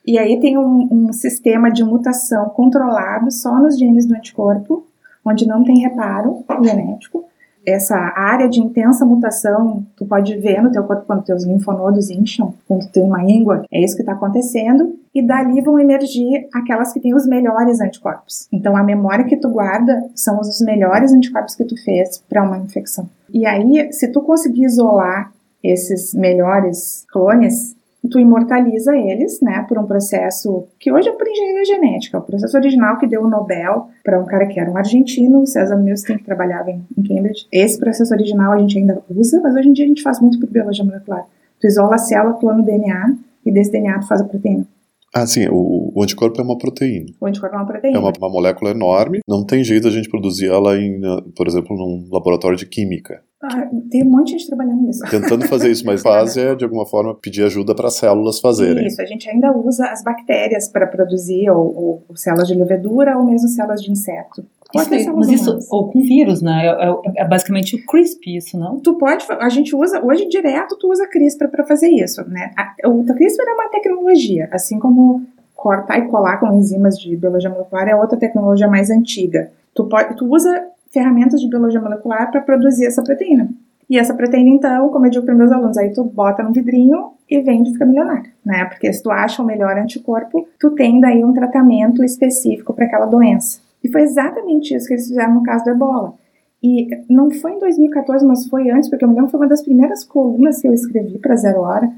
e 0.05 0.17
aí 0.17 0.39
tem 0.39 0.57
um, 0.57 0.87
um 0.91 1.13
sistema 1.13 1.69
de 1.69 1.83
mutação 1.83 2.49
controlado 2.49 3.31
só 3.31 3.59
nos 3.59 3.77
genes 3.77 4.05
do 4.05 4.15
anticorpo, 4.15 4.85
onde 5.25 5.45
não 5.45 5.63
tem 5.63 5.79
reparo 5.79 6.43
genético. 6.61 7.25
Essa 7.67 7.97
área 8.15 8.47
de 8.47 8.61
intensa 8.61 9.05
mutação, 9.05 9.85
tu 9.97 10.05
pode 10.05 10.37
ver 10.37 10.63
no 10.63 10.71
teu 10.71 10.85
corpo 10.85 11.03
quando 11.05 11.25
teus 11.25 11.43
linfonodos 11.43 12.09
incham, 12.09 12.53
quando 12.65 12.89
tem 12.89 13.03
uma 13.03 13.21
íngua, 13.23 13.65
é 13.69 13.83
isso 13.83 13.95
que 13.95 14.01
está 14.01 14.13
acontecendo, 14.13 14.97
e 15.13 15.21
dali 15.21 15.59
vão 15.59 15.77
emergir 15.77 16.47
aquelas 16.53 16.93
que 16.93 17.01
têm 17.01 17.13
os 17.13 17.27
melhores 17.27 17.81
anticorpos. 17.81 18.47
Então 18.53 18.77
a 18.77 18.83
memória 18.83 19.25
que 19.25 19.35
tu 19.35 19.49
guarda 19.49 20.01
são 20.15 20.39
os 20.39 20.61
melhores 20.61 21.11
anticorpos 21.11 21.55
que 21.55 21.65
tu 21.65 21.75
fez 21.83 22.23
para 22.29 22.41
uma 22.41 22.57
infecção. 22.57 23.09
E 23.33 23.45
aí, 23.45 23.91
se 23.91 24.07
tu 24.13 24.21
conseguir 24.21 24.63
isolar 24.63 25.33
esses 25.61 26.13
melhores 26.13 27.05
clones, 27.11 27.75
tu 28.09 28.19
imortaliza 28.19 28.95
eles, 28.95 29.41
né, 29.41 29.65
por 29.67 29.77
um 29.77 29.85
processo 29.85 30.65
que 30.79 30.91
hoje 30.91 31.09
é 31.09 31.11
por 31.11 31.27
engenharia 31.27 31.65
genética, 31.65 32.17
o 32.17 32.21
processo 32.21 32.55
original 32.57 32.97
que 32.97 33.07
deu 33.07 33.23
o 33.23 33.27
Nobel 33.27 33.87
para 34.03 34.19
um 34.19 34.25
cara 34.25 34.45
que 34.45 34.59
era 34.59 34.69
um 34.71 34.77
argentino, 34.77 35.45
César 35.45 35.77
Milstein, 35.77 36.17
que 36.17 36.23
trabalhava 36.23 36.71
em, 36.71 36.83
em 36.97 37.03
Cambridge. 37.03 37.47
Esse 37.51 37.79
processo 37.79 38.13
original 38.13 38.53
a 38.53 38.59
gente 38.59 38.77
ainda 38.77 39.01
usa, 39.09 39.39
mas 39.41 39.55
hoje 39.55 39.69
em 39.69 39.73
dia 39.73 39.85
a 39.85 39.87
gente 39.87 40.01
faz 40.01 40.19
muito 40.19 40.39
por 40.39 40.49
biologia 40.49 40.85
molecular. 40.85 41.25
Tu 41.59 41.67
isola 41.67 41.95
a 41.95 41.97
célula, 41.97 42.35
clona 42.35 42.61
o 42.61 42.65
DNA 42.65 43.15
e 43.45 43.51
desse 43.51 43.71
DNA 43.71 43.99
tu 43.99 44.07
faz 44.07 44.21
a 44.21 44.25
proteína. 44.25 44.67
Ah, 45.13 45.25
sim, 45.25 45.47
o, 45.49 45.91
o, 45.95 46.03
anticorpo 46.03 46.39
é 46.39 46.43
uma 46.43 46.57
proteína. 46.57 47.07
O 47.19 47.25
anticorpo 47.25 47.55
é 47.55 47.59
uma 47.59 47.65
proteína. 47.65 47.97
É 47.97 47.99
uma, 47.99 48.11
uma 48.19 48.29
molécula 48.29 48.71
enorme, 48.71 49.19
não 49.27 49.43
tem 49.43 49.63
jeito 49.63 49.87
a 49.87 49.91
gente 49.91 50.09
produzir 50.09 50.47
ela, 50.47 50.77
em, 50.77 51.01
por 51.35 51.47
exemplo, 51.47 51.75
num 51.75 52.07
laboratório 52.11 52.57
de 52.57 52.65
química. 52.65 53.21
Ah, 53.49 53.69
tem 53.89 54.03
um 54.03 54.09
monte 54.09 54.27
de 54.27 54.31
gente 54.33 54.47
trabalhando 54.47 54.81
nisso. 54.81 55.03
Tentando 55.09 55.47
fazer 55.47 55.71
isso, 55.71 55.85
mas 55.85 56.01
faz 56.03 56.35
é, 56.35 56.53
de 56.55 56.65
alguma 56.65 56.85
forma, 56.85 57.15
pedir 57.15 57.43
ajuda 57.43 57.73
para 57.73 57.87
as 57.87 57.95
células 57.95 58.39
fazerem. 58.39 58.85
Isso, 58.85 59.01
a 59.01 59.05
gente 59.05 59.29
ainda 59.29 59.51
usa 59.51 59.87
as 59.87 60.03
bactérias 60.03 60.67
para 60.67 60.85
produzir 60.85 61.49
ou, 61.49 62.03
ou, 62.09 62.15
células 62.15 62.47
de 62.47 62.55
levedura 62.55 63.17
ou 63.17 63.25
mesmo 63.25 63.47
células 63.47 63.81
de 63.81 63.91
inseto. 63.91 64.45
Isso, 64.75 65.15
mas 65.15 65.29
isso, 65.29 65.59
ou 65.71 65.89
com 65.89 66.01
vírus, 66.01 66.41
né? 66.41 66.67
É, 66.67 66.89
é, 66.89 67.21
é, 67.23 67.27
basicamente 67.27 67.77
o 67.77 67.85
CRISP, 67.85 68.35
isso, 68.35 68.59
não? 68.59 68.79
Tu 68.81 68.93
pode, 68.95 69.25
a 69.29 69.47
gente 69.47 69.73
usa, 69.73 70.03
hoje 70.03 70.27
direto 70.27 70.77
tu 70.77 70.91
usa 70.91 71.07
CRISPR 71.07 71.47
para 71.47 71.63
fazer 71.63 71.87
isso, 71.87 72.21
né? 72.27 72.51
A, 72.57 72.89
o 72.89 73.05
CRISPR 73.05 73.47
é 73.47 73.53
uma 73.53 73.69
tecnologia, 73.69 74.49
assim 74.51 74.77
como 74.77 75.25
cortar 75.55 75.97
e 75.97 76.07
colar 76.07 76.37
com 76.37 76.53
enzimas 76.53 76.99
de 76.99 77.15
biologia 77.15 77.49
molecular 77.49 77.87
é 77.87 77.95
outra 77.95 78.17
tecnologia 78.17 78.67
mais 78.67 78.89
antiga. 78.89 79.51
Tu, 79.73 79.83
pode, 79.85 80.15
tu 80.15 80.25
usa 80.25 80.67
ferramentas 80.91 81.39
de 81.39 81.49
biologia 81.49 81.81
molecular 81.81 82.31
para 82.31 82.41
produzir 82.41 82.85
essa 82.85 83.03
proteína. 83.03 83.49
E 83.89 83.97
essa 83.97 84.13
proteína, 84.13 84.49
então, 84.49 84.89
como 84.89 85.05
eu 85.05 85.09
digo 85.09 85.25
para 85.25 85.33
meus 85.33 85.51
alunos, 85.51 85.77
aí 85.77 85.93
tu 85.93 86.03
bota 86.03 86.43
num 86.43 86.51
vidrinho 86.51 87.11
e 87.29 87.39
vende 87.41 87.69
e 87.69 87.73
fica 87.73 87.85
milionário, 87.85 88.29
né? 88.45 88.65
Porque 88.65 88.91
se 88.91 89.01
tu 89.01 89.09
acha 89.09 89.41
o 89.41 89.45
melhor 89.45 89.77
anticorpo, 89.77 90.47
tu 90.59 90.71
tem 90.71 90.99
daí 90.99 91.23
um 91.23 91.33
tratamento 91.33 92.03
específico 92.03 92.73
para 92.73 92.85
aquela 92.85 93.05
doença. 93.05 93.61
E 93.83 93.89
foi 93.89 94.01
exatamente 94.01 94.75
isso 94.75 94.87
que 94.87 94.93
eles 94.93 95.07
fizeram 95.07 95.35
no 95.35 95.43
caso 95.43 95.63
do 95.63 95.71
ebola. 95.71 96.13
E 96.61 96.89
não 97.09 97.31
foi 97.31 97.53
em 97.53 97.59
2014, 97.59 98.25
mas 98.25 98.47
foi 98.47 98.69
antes, 98.69 98.89
porque 98.89 99.05
eu 99.05 99.09
me 99.09 99.15
lembro 99.15 99.27
que 99.27 99.31
foi 99.31 99.39
uma 99.39 99.47
das 99.47 99.61
primeiras 99.61 100.03
colunas 100.03 100.59
que 100.59 100.67
eu 100.67 100.73
escrevi 100.73 101.17
para 101.19 101.35
Zero 101.35 101.61
Hora, 101.61 101.89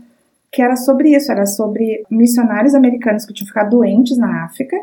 que 0.52 0.62
era 0.62 0.76
sobre 0.76 1.16
isso, 1.16 1.32
era 1.32 1.46
sobre 1.46 2.04
missionários 2.10 2.76
americanos 2.76 3.26
que 3.26 3.34
tinham 3.34 3.48
ficado 3.48 3.72
doentes 3.72 4.18
na 4.18 4.44
África, 4.44 4.78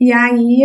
e 0.00 0.12
aí, 0.12 0.64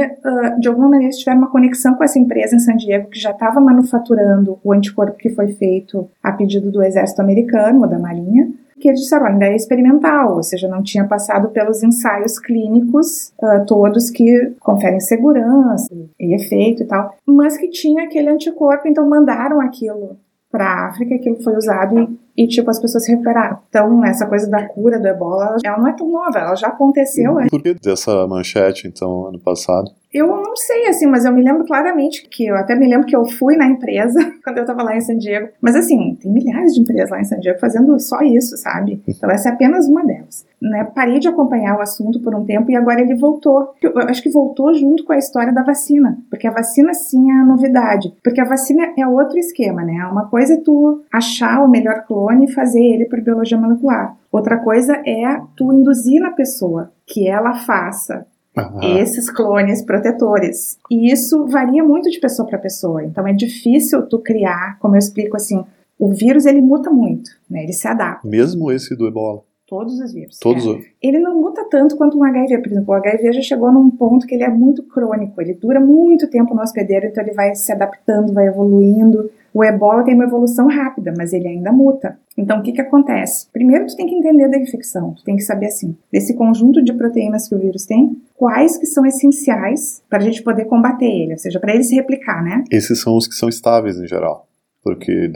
de 0.60 0.68
alguma 0.68 0.88
maneira, 0.88 1.06
eles 1.06 1.18
tiveram 1.18 1.40
uma 1.40 1.52
conexão 1.52 1.94
com 1.94 2.04
essa 2.04 2.18
empresa 2.18 2.56
em 2.56 2.60
San 2.60 2.76
Diego 2.76 3.10
que 3.10 3.20
já 3.20 3.32
estava 3.32 3.60
manufaturando 3.60 4.60
o 4.64 4.74
anticorpo 4.74 5.18
que 5.18 5.30
foi 5.30 5.50
feito 5.54 6.10
a 6.22 6.32
pedido 6.32 6.72
do 6.72 6.82
exército 6.82 7.22
americano 7.22 7.82
ou 7.82 7.88
da 7.88 8.00
marinha, 8.00 8.52
que 8.80 8.88
eles 8.88 9.02
disseram, 9.02 9.28
ainda 9.28 9.46
é 9.46 9.56
experimental, 9.56 10.36
ou 10.36 10.44
seja, 10.44 10.68
não 10.68 10.82
tinha 10.82 11.06
passado 11.06 11.50
pelos 11.50 11.84
ensaios 11.84 12.40
clínicos 12.40 13.34
uh, 13.42 13.66
todos 13.66 14.10
que 14.10 14.54
conferem 14.60 15.00
segurança 15.00 15.94
e 16.20 16.34
efeito 16.34 16.84
e 16.84 16.86
tal, 16.86 17.14
mas 17.26 17.58
que 17.58 17.70
tinha 17.70 18.06
aquele 18.06 18.30
anticorpo, 18.30 18.88
então 18.88 19.08
mandaram 19.08 19.60
aquilo 19.60 20.18
para 20.52 20.66
a 20.66 20.88
África, 20.88 21.16
aquilo 21.16 21.42
foi 21.44 21.56
usado 21.56 22.00
e, 22.00 22.44
e, 22.44 22.48
tipo, 22.48 22.70
as 22.70 22.80
pessoas 22.80 23.06
se 23.06 23.12
recuperaram. 23.12 23.60
Então, 23.70 24.04
essa 24.06 24.26
coisa 24.26 24.50
da 24.50 24.68
cura 24.68 25.00
do 25.00 25.08
ebola, 25.08 25.58
ela 25.64 25.78
não 25.78 25.88
é 25.88 25.94
tão 25.94 26.10
nova, 26.12 26.40
ela 26.40 26.56
já 26.56 26.68
aconteceu. 26.68 27.36
Por 27.50 27.62
que 27.62 27.74
dessa 27.76 28.28
manchete, 28.28 28.88
então, 28.88 29.28
ano 29.28 29.40
passado? 29.40 29.92
Eu 30.12 30.28
não 30.28 30.56
sei, 30.56 30.88
assim, 30.88 31.06
mas 31.06 31.24
eu 31.24 31.32
me 31.32 31.44
lembro 31.44 31.66
claramente 31.66 32.28
que 32.28 32.48
eu 32.48 32.56
até 32.56 32.76
me 32.76 32.88
lembro 32.88 33.06
que 33.06 33.16
eu 33.16 33.26
fui 33.26 33.56
na 33.56 33.68
empresa 33.68 34.20
quando 34.44 34.58
eu 34.58 34.66
tava 34.66 34.82
lá 34.82 34.96
em 34.96 35.02
San 35.02 35.18
Diego. 35.18 35.50
Mas 35.62 35.76
assim, 35.76 36.18
tem 36.20 36.32
milhares 36.32 36.74
de 36.74 36.82
empresas 36.82 37.12
lá 37.12 37.22
em 37.22 37.26
San 37.26 37.40
Diego 37.40 37.60
fazendo 37.60 37.98
só 38.00 38.20
isso, 38.22 38.58
sabe? 38.58 39.02
Então 39.08 39.30
essa 39.30 39.50
é 39.50 39.52
apenas 39.52 39.88
uma 39.88 40.04
delas. 40.04 40.48
Né? 40.60 40.84
Parei 40.84 41.20
de 41.20 41.28
acompanhar 41.28 41.78
o 41.78 41.82
assunto 41.82 42.20
por 42.22 42.34
um 42.34 42.44
tempo 42.44 42.72
e 42.72 42.76
agora 42.76 43.02
ele 43.02 43.16
voltou. 43.16 43.76
Eu 43.82 43.98
acho 44.00 44.24
que 44.24 44.32
voltou 44.32 44.74
junto 44.74 45.06
com 45.06 45.14
a 45.14 45.18
história 45.18 45.54
da 45.54 45.64
vacina, 45.64 46.18
porque 46.30 46.48
a 46.48 46.52
vacina 46.52 46.94
sim 46.94 47.30
é 47.32 47.36
a 47.36 47.46
novidade. 47.46 48.12
Porque 48.24 48.42
a 48.42 48.46
vacina 48.46 48.92
é 48.98 49.08
outro 49.08 49.38
esquema, 49.38 49.84
né? 49.84 50.06
Uma 50.12 50.28
coisa 50.28 50.56
é 50.56 50.58
tu 50.58 51.04
achar 51.14 51.64
o 51.64 51.70
melhor 51.70 52.04
clone 52.08 52.46
e 52.46 52.52
fazer 52.52 52.82
ele 52.82 53.06
por 53.06 53.22
biologia 53.22 53.58
molecular. 53.58 54.18
Outra 54.32 54.58
coisa 54.58 55.02
é 55.06 55.40
tu 55.56 55.72
induzir 55.72 56.20
na 56.20 56.32
pessoa 56.32 56.92
que 57.06 57.28
ela 57.28 57.54
faça 57.54 58.26
Uhum. 58.58 58.98
esses 58.98 59.30
clones 59.30 59.82
protetores. 59.82 60.78
E 60.90 61.12
isso 61.12 61.46
varia 61.48 61.84
muito 61.84 62.10
de 62.10 62.20
pessoa 62.20 62.48
para 62.48 62.58
pessoa. 62.58 63.04
Então 63.04 63.28
é 63.28 63.34
difícil 63.34 64.02
tu 64.08 64.20
criar, 64.20 64.78
como 64.80 64.96
eu 64.96 65.00
explico 65.00 65.38
assim, 65.38 65.64
o 65.98 66.10
vírus 66.10 66.46
ele 66.46 66.62
muta 66.62 66.90
muito, 66.90 67.30
né? 67.50 67.64
Ele 67.64 67.74
se 67.74 67.88
adapta. 67.88 68.28
Mesmo 68.28 68.72
esse 68.72 68.96
do 68.96 69.08
Ebola. 69.08 69.42
Todos 69.68 70.00
os 70.00 70.14
vírus. 70.14 70.40
Todos 70.40 70.66
é. 70.66 70.70
os. 70.70 70.86
Ele 71.00 71.20
não 71.20 71.40
muta 71.40 71.64
tanto 71.70 71.96
quanto 71.96 72.18
um 72.18 72.24
HIV, 72.24 72.58
por 72.58 72.72
exemplo. 72.72 72.92
O 72.92 72.98
HIV 72.98 73.34
já 73.34 73.42
chegou 73.42 73.72
num 73.72 73.92
ponto 73.92 74.26
que 74.26 74.34
ele 74.34 74.44
é 74.44 74.50
muito 74.50 74.82
crônico, 74.82 75.40
ele 75.40 75.54
dura 75.54 75.80
muito 75.80 76.28
tempo 76.28 76.56
no 76.56 76.62
hospedeiro, 76.62 77.06
então 77.06 77.24
ele 77.24 77.34
vai 77.34 77.54
se 77.54 77.72
adaptando, 77.72 78.34
vai 78.34 78.48
evoluindo. 78.48 79.30
O 79.54 79.64
ebola 79.64 80.04
tem 80.04 80.16
uma 80.16 80.26
evolução 80.26 80.68
rápida, 80.68 81.14
mas 81.18 81.34
ele 81.34 81.48
ainda 81.48 81.72
muta. 81.72 82.18
Então, 82.38 82.60
o 82.60 82.64
que, 82.64 82.72
que 82.72 82.82
acontece? 82.82 83.48
Primeiro, 83.52 83.88
tu 83.88 83.96
tem 83.96 84.08
que 84.08 84.16
entender 84.16 84.48
da 84.48 84.58
infecção. 84.58 85.14
Tu 85.14 85.24
tem 85.24 85.36
que 85.36 85.44
saber, 85.44 85.68
assim, 85.68 85.96
desse 86.12 86.36
conjunto 86.36 86.84
de 86.84 86.94
proteínas 86.94 87.48
que 87.48 87.56
o 87.56 87.60
vírus 87.60 87.86
tem, 87.86 88.16
quais 88.36 88.78
que 88.78 88.86
são 88.86 89.06
essenciais 89.06 90.02
para 90.10 90.20
a 90.20 90.22
gente 90.22 90.42
poder 90.44 90.66
combater 90.66 91.06
ele, 91.06 91.34
ou 91.34 91.38
seja, 91.38 91.60
para 91.60 91.74
ele 91.74 91.84
se 91.84 91.96
replicar, 91.96 92.44
né? 92.44 92.64
Esses 92.72 93.02
são 93.02 93.18
os 93.18 93.28
que 93.28 93.36
são 93.36 93.50
estáveis 93.50 93.98
em 93.98 94.08
geral. 94.08 94.48
Porque 94.82 95.28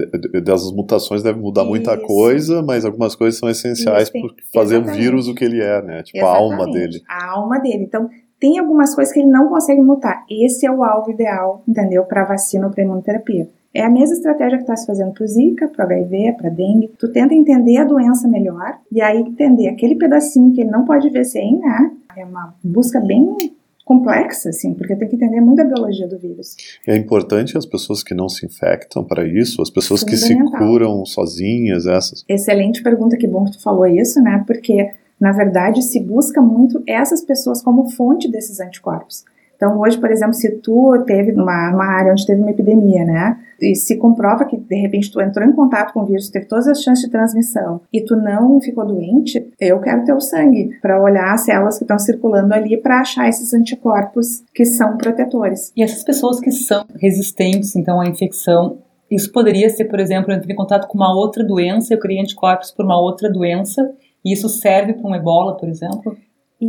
dessas 0.41 0.71
mutações 0.71 1.21
deve 1.21 1.39
mudar 1.39 1.63
Isso. 1.63 1.69
muita 1.69 1.97
coisa, 1.97 2.61
mas 2.61 2.85
algumas 2.85 3.13
coisas 3.13 3.37
são 3.37 3.49
essenciais 3.49 4.09
para 4.09 4.21
fazer 4.53 4.77
o 4.77 4.85
vírus 4.85 5.27
o 5.27 5.35
que 5.35 5.43
ele 5.43 5.61
é, 5.61 5.81
né? 5.81 6.01
Tipo 6.03 6.19
Exatamente. 6.19 6.23
a 6.23 6.39
alma 6.39 6.71
dele. 6.71 7.01
A 7.07 7.31
alma 7.31 7.59
dele. 7.59 7.83
Então, 7.83 8.09
tem 8.39 8.57
algumas 8.57 8.95
coisas 8.95 9.13
que 9.13 9.19
ele 9.19 9.29
não 9.29 9.49
consegue 9.49 9.81
mutar. 9.81 10.25
Esse 10.29 10.65
é 10.65 10.71
o 10.71 10.83
alvo 10.83 11.11
ideal, 11.11 11.61
entendeu? 11.67 12.03
Para 12.05 12.25
vacina 12.25 12.67
ou 12.67 12.73
para 12.73 12.83
imunoterapia. 12.83 13.47
É 13.73 13.81
a 13.81 13.89
mesma 13.89 14.15
estratégia 14.15 14.57
que 14.57 14.63
está 14.63 14.75
se 14.75 14.85
fazendo 14.85 15.11
para 15.13 15.23
o 15.23 15.27
Zika, 15.27 15.67
para 15.67 15.85
o 15.85 15.91
HIV, 15.91 16.33
para 16.37 16.49
dengue. 16.49 16.91
Tu 16.99 17.11
tenta 17.11 17.33
entender 17.33 17.77
a 17.77 17.83
doença 17.83 18.27
melhor 18.27 18.77
e 18.91 19.01
aí 19.01 19.19
entender 19.19 19.67
aquele 19.67 19.95
pedacinho 19.95 20.53
que 20.53 20.61
ele 20.61 20.69
não 20.69 20.85
pode 20.85 21.09
ver 21.09 21.25
sem, 21.25 21.57
né? 21.59 21.91
É 22.15 22.23
uma 22.23 22.53
busca 22.63 22.99
bem 22.99 23.35
complexa, 23.83 24.49
assim, 24.49 24.73
porque 24.73 24.95
tem 24.95 25.07
que 25.07 25.15
entender 25.15 25.41
muito 25.41 25.61
a 25.61 25.65
biologia 25.65 26.07
do 26.07 26.17
vírus. 26.17 26.55
É 26.87 26.95
importante 26.95 27.57
as 27.57 27.65
pessoas 27.65 28.03
que 28.03 28.13
não 28.13 28.29
se 28.29 28.45
infectam 28.45 29.03
para 29.03 29.27
isso, 29.27 29.61
as 29.61 29.69
pessoas 29.69 30.03
que 30.03 30.15
se 30.15 30.35
curam 30.57 31.05
sozinhas, 31.05 31.85
essas. 31.85 32.23
Excelente 32.29 32.81
pergunta, 32.81 33.17
que 33.17 33.27
bom 33.27 33.43
que 33.45 33.53
tu 33.53 33.61
falou 33.61 33.85
isso, 33.85 34.21
né? 34.21 34.43
Porque 34.45 34.91
na 35.19 35.31
verdade 35.31 35.81
se 35.81 35.99
busca 35.99 36.41
muito 36.41 36.81
essas 36.87 37.21
pessoas 37.21 37.61
como 37.61 37.89
fonte 37.89 38.29
desses 38.29 38.59
anticorpos. 38.59 39.25
Então, 39.63 39.79
hoje, 39.79 39.97
por 39.97 40.11
exemplo, 40.11 40.33
se 40.33 40.57
tu 40.57 41.01
teve 41.07 41.31
numa, 41.31 41.71
numa 41.71 41.85
área 41.85 42.11
onde 42.11 42.25
teve 42.25 42.41
uma 42.41 42.51
epidemia, 42.51 43.05
né, 43.05 43.37
e 43.61 43.73
se 43.75 43.95
comprova 43.95 44.43
que 44.43 44.57
de 44.57 44.75
repente 44.75 45.09
tu 45.09 45.21
entrou 45.21 45.47
em 45.47 45.53
contato 45.53 45.93
com 45.93 46.01
o 46.01 46.05
vírus, 46.05 46.29
teve 46.29 46.47
todas 46.47 46.67
as 46.67 46.81
chances 46.81 47.05
de 47.05 47.09
transmissão 47.09 47.79
e 47.93 48.01
tu 48.01 48.13
não 48.17 48.59
ficou 48.59 48.85
doente, 48.85 49.53
eu 49.57 49.79
quero 49.79 50.03
teu 50.03 50.19
sangue 50.19 50.77
para 50.81 51.01
olhar 51.01 51.33
as 51.33 51.45
células 51.45 51.77
que 51.77 51.85
estão 51.85 51.97
circulando 51.97 52.53
ali 52.53 52.75
para 52.75 52.99
achar 52.99 53.29
esses 53.29 53.53
anticorpos 53.53 54.43
que 54.53 54.65
são 54.65 54.97
protetores. 54.97 55.71
E 55.77 55.81
essas 55.81 56.03
pessoas 56.03 56.41
que 56.41 56.51
são 56.51 56.83
resistentes, 56.99 57.73
então, 57.73 58.01
à 58.01 58.05
infecção, 58.05 58.79
isso 59.09 59.31
poderia 59.31 59.69
ser, 59.69 59.85
por 59.85 60.01
exemplo, 60.01 60.33
eu 60.33 60.37
entrei 60.37 60.53
em 60.53 60.57
contato 60.57 60.89
com 60.89 60.97
uma 60.97 61.15
outra 61.15 61.41
doença, 61.41 61.93
eu 61.93 61.99
criei 61.99 62.19
anticorpos 62.19 62.69
por 62.69 62.83
uma 62.83 62.99
outra 62.99 63.31
doença, 63.31 63.93
e 64.25 64.33
isso 64.33 64.49
serve 64.49 64.91
para 64.91 65.09
um 65.09 65.15
ebola, 65.15 65.55
por 65.55 65.69
exemplo? 65.69 66.17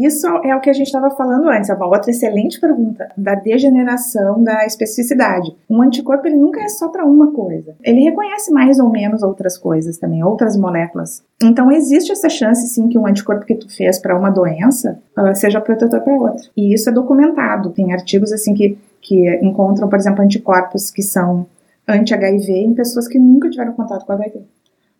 Isso 0.03 0.27
é 0.45 0.55
o 0.57 0.61
que 0.61 0.71
a 0.71 0.73
gente 0.73 0.87
estava 0.87 1.11
falando 1.11 1.49
antes, 1.49 1.71
é 1.71 1.75
uma 1.75 1.87
outra 1.87 2.11
excelente 2.11 2.61
pergunta, 2.61 3.09
da 3.17 3.35
degeneração 3.35 4.43
da 4.43 4.65
especificidade. 4.67 5.55
Um 5.71 5.83
anticorpo 5.83 6.27
ele 6.27 6.37
nunca 6.37 6.61
é 6.61 6.69
só 6.69 6.89
para 6.89 7.05
uma 7.05 7.33
coisa. 7.33 7.77
Ele 7.83 8.01
reconhece 8.01 8.53
mais 8.53 8.79
ou 8.79 8.91
menos 8.91 9.23
outras 9.23 9.57
coisas 9.57 9.97
também, 9.99 10.25
outras 10.25 10.57
moléculas. 10.57 11.23
Então 11.43 11.71
existe 11.71 12.11
essa 12.11 12.29
chance 12.29 12.67
sim 12.69 12.89
que 12.89 12.99
um 12.99 13.07
anticorpo 13.07 13.47
que 13.47 13.55
tu 13.55 13.75
fez 13.75 13.99
para 13.99 14.19
uma 14.19 14.31
doença 14.31 14.99
seja 15.35 15.61
protetor 15.61 16.01
para 16.01 16.15
outra. 16.15 16.43
E 16.57 16.75
isso 16.75 16.89
é 16.89 16.93
documentado. 16.93 17.71
Tem 17.71 17.93
artigos 17.93 18.33
assim 18.33 18.55
que 18.55 18.79
que 19.05 19.29
encontram, 19.43 19.87
por 19.87 19.99
exemplo, 19.99 20.25
anticorpos 20.25 20.91
que 20.91 21.03
são 21.03 21.47
anti-HIV 21.87 22.53
em 22.53 22.73
pessoas 22.73 23.07
que 23.07 23.19
nunca 23.19 23.51
tiveram 23.51 23.75
contato 23.75 24.07
com 24.07 24.13
HIV 24.13 24.41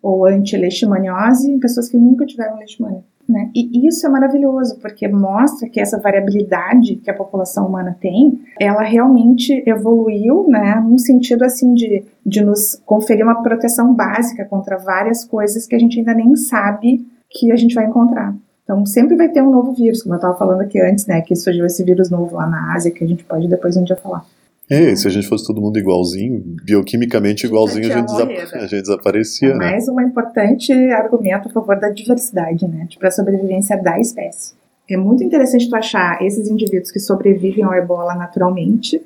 ou 0.03 0.27
anti-leishmaniose 0.27 1.51
em 1.51 1.59
pessoas 1.59 1.89
que 1.89 1.97
nunca 1.97 2.27
tiveram 2.27 2.59
leishmania. 2.59 3.03
Né? 3.27 3.51
E 3.55 3.89
isso 3.89 4.07
é 4.07 4.11
maravilhoso, 4.11 4.79
porque 4.81 5.09
mostra 5.09 5.67
que 5.69 5.81
essa 5.81 5.99
variabilidade 5.99 6.97
que 6.97 7.11
a 7.11 7.15
população 7.15 7.67
humana 7.67 7.97
tem, 7.99 8.39
ela 8.61 8.83
realmente 8.83 9.63
evoluiu, 9.67 10.47
né, 10.47 10.75
num 10.85 10.99
sentido 10.99 11.43
assim 11.43 11.73
de, 11.73 12.05
de 12.25 12.45
nos 12.45 12.81
conferir 12.85 13.25
uma 13.25 13.43
proteção 13.43 13.95
básica 13.95 14.45
contra 14.45 14.77
várias 14.77 15.25
coisas 15.25 15.67
que 15.67 15.75
a 15.75 15.79
gente 15.79 15.99
ainda 15.99 16.13
nem 16.13 16.37
sabe 16.37 17.07
que 17.31 17.51
a 17.51 17.57
gente 17.57 17.75
vai 17.75 17.87
encontrar. 17.87 18.35
Então, 18.63 18.85
sempre 18.85 19.17
vai 19.17 19.29
ter 19.31 19.43
um 19.43 19.51
novo 19.51 19.73
vírus, 19.73 20.03
como 20.03 20.15
eu 20.15 20.19
estava 20.19 20.37
falando 20.37 20.61
aqui 20.61 20.81
antes, 20.81 21.07
né, 21.07 21.23
que 21.23 21.35
surgiu 21.35 21.65
esse 21.65 21.83
vírus 21.83 22.11
novo 22.11 22.37
lá 22.37 22.47
na 22.47 22.75
Ásia, 22.75 22.91
que 22.91 23.05
a 23.05 23.07
gente 23.07 23.25
pode 23.25 23.49
depois 23.49 23.77
um 23.77 23.85
dia 23.85 23.97
falar. 23.97 24.25
É, 24.71 24.97
se 24.97 25.07
a 25.07 25.11
gente 25.11 25.29
fosse 25.29 25.47
todo 25.47 25.61
mundo 25.61 25.79
igualzinho, 25.79 26.43
bioquimicamente 26.65 27.47
igualzinho, 27.47 27.93
a 27.93 27.99
gente, 27.99 28.13
a 28.13 28.25
gente, 28.25 28.55
a 28.55 28.67
gente 28.67 28.83
desaparecia, 28.83 29.51
é 29.51 29.53
né? 29.53 29.71
Mais 29.73 29.89
um 29.89 30.01
importante 30.01 30.73
argumento 30.73 31.49
a 31.49 31.53
favor 31.53 31.79
da 31.79 31.91
diversidade, 31.91 32.67
né? 32.67 32.87
Tipo, 32.89 33.07
a 33.07 33.11
sobrevivência 33.11 33.77
da 33.83 33.99
espécie. 33.99 34.55
É 34.89 34.97
muito 34.97 35.23
interessante 35.23 35.69
tu 35.69 35.77
achar 35.77 36.23
esses 36.23 36.49
indivíduos 36.49 36.91
que 36.91 36.99
sobrevivem 36.99 37.65
ao 37.65 37.75
ebola 37.75 38.15
naturalmente. 38.15 38.97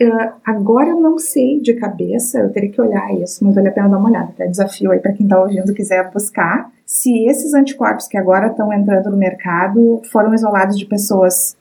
Uh, 0.00 0.32
agora 0.44 0.88
eu 0.88 1.00
não 1.00 1.18
sei 1.18 1.60
de 1.60 1.74
cabeça, 1.74 2.38
eu 2.40 2.50
teria 2.50 2.70
que 2.70 2.80
olhar 2.80 3.12
isso, 3.14 3.44
mas 3.44 3.54
vale 3.54 3.68
a 3.68 3.72
pena 3.72 3.88
dar 3.88 3.98
uma 3.98 4.08
olhada. 4.08 4.30
Até 4.30 4.46
desafio 4.46 4.90
aí 4.90 4.98
para 4.98 5.12
quem 5.12 5.26
está 5.26 5.40
ouvindo 5.40 5.74
quiser 5.74 6.10
buscar 6.10 6.70
se 6.92 7.24
esses 7.26 7.54
anticorpos 7.54 8.06
que 8.06 8.18
agora 8.18 8.48
estão 8.48 8.72
entrando 8.72 9.10
no 9.10 9.16
mercado 9.16 10.02
foram 10.12 10.34
isolados 10.34 10.78
de 10.78 10.84
pessoas 10.86 11.56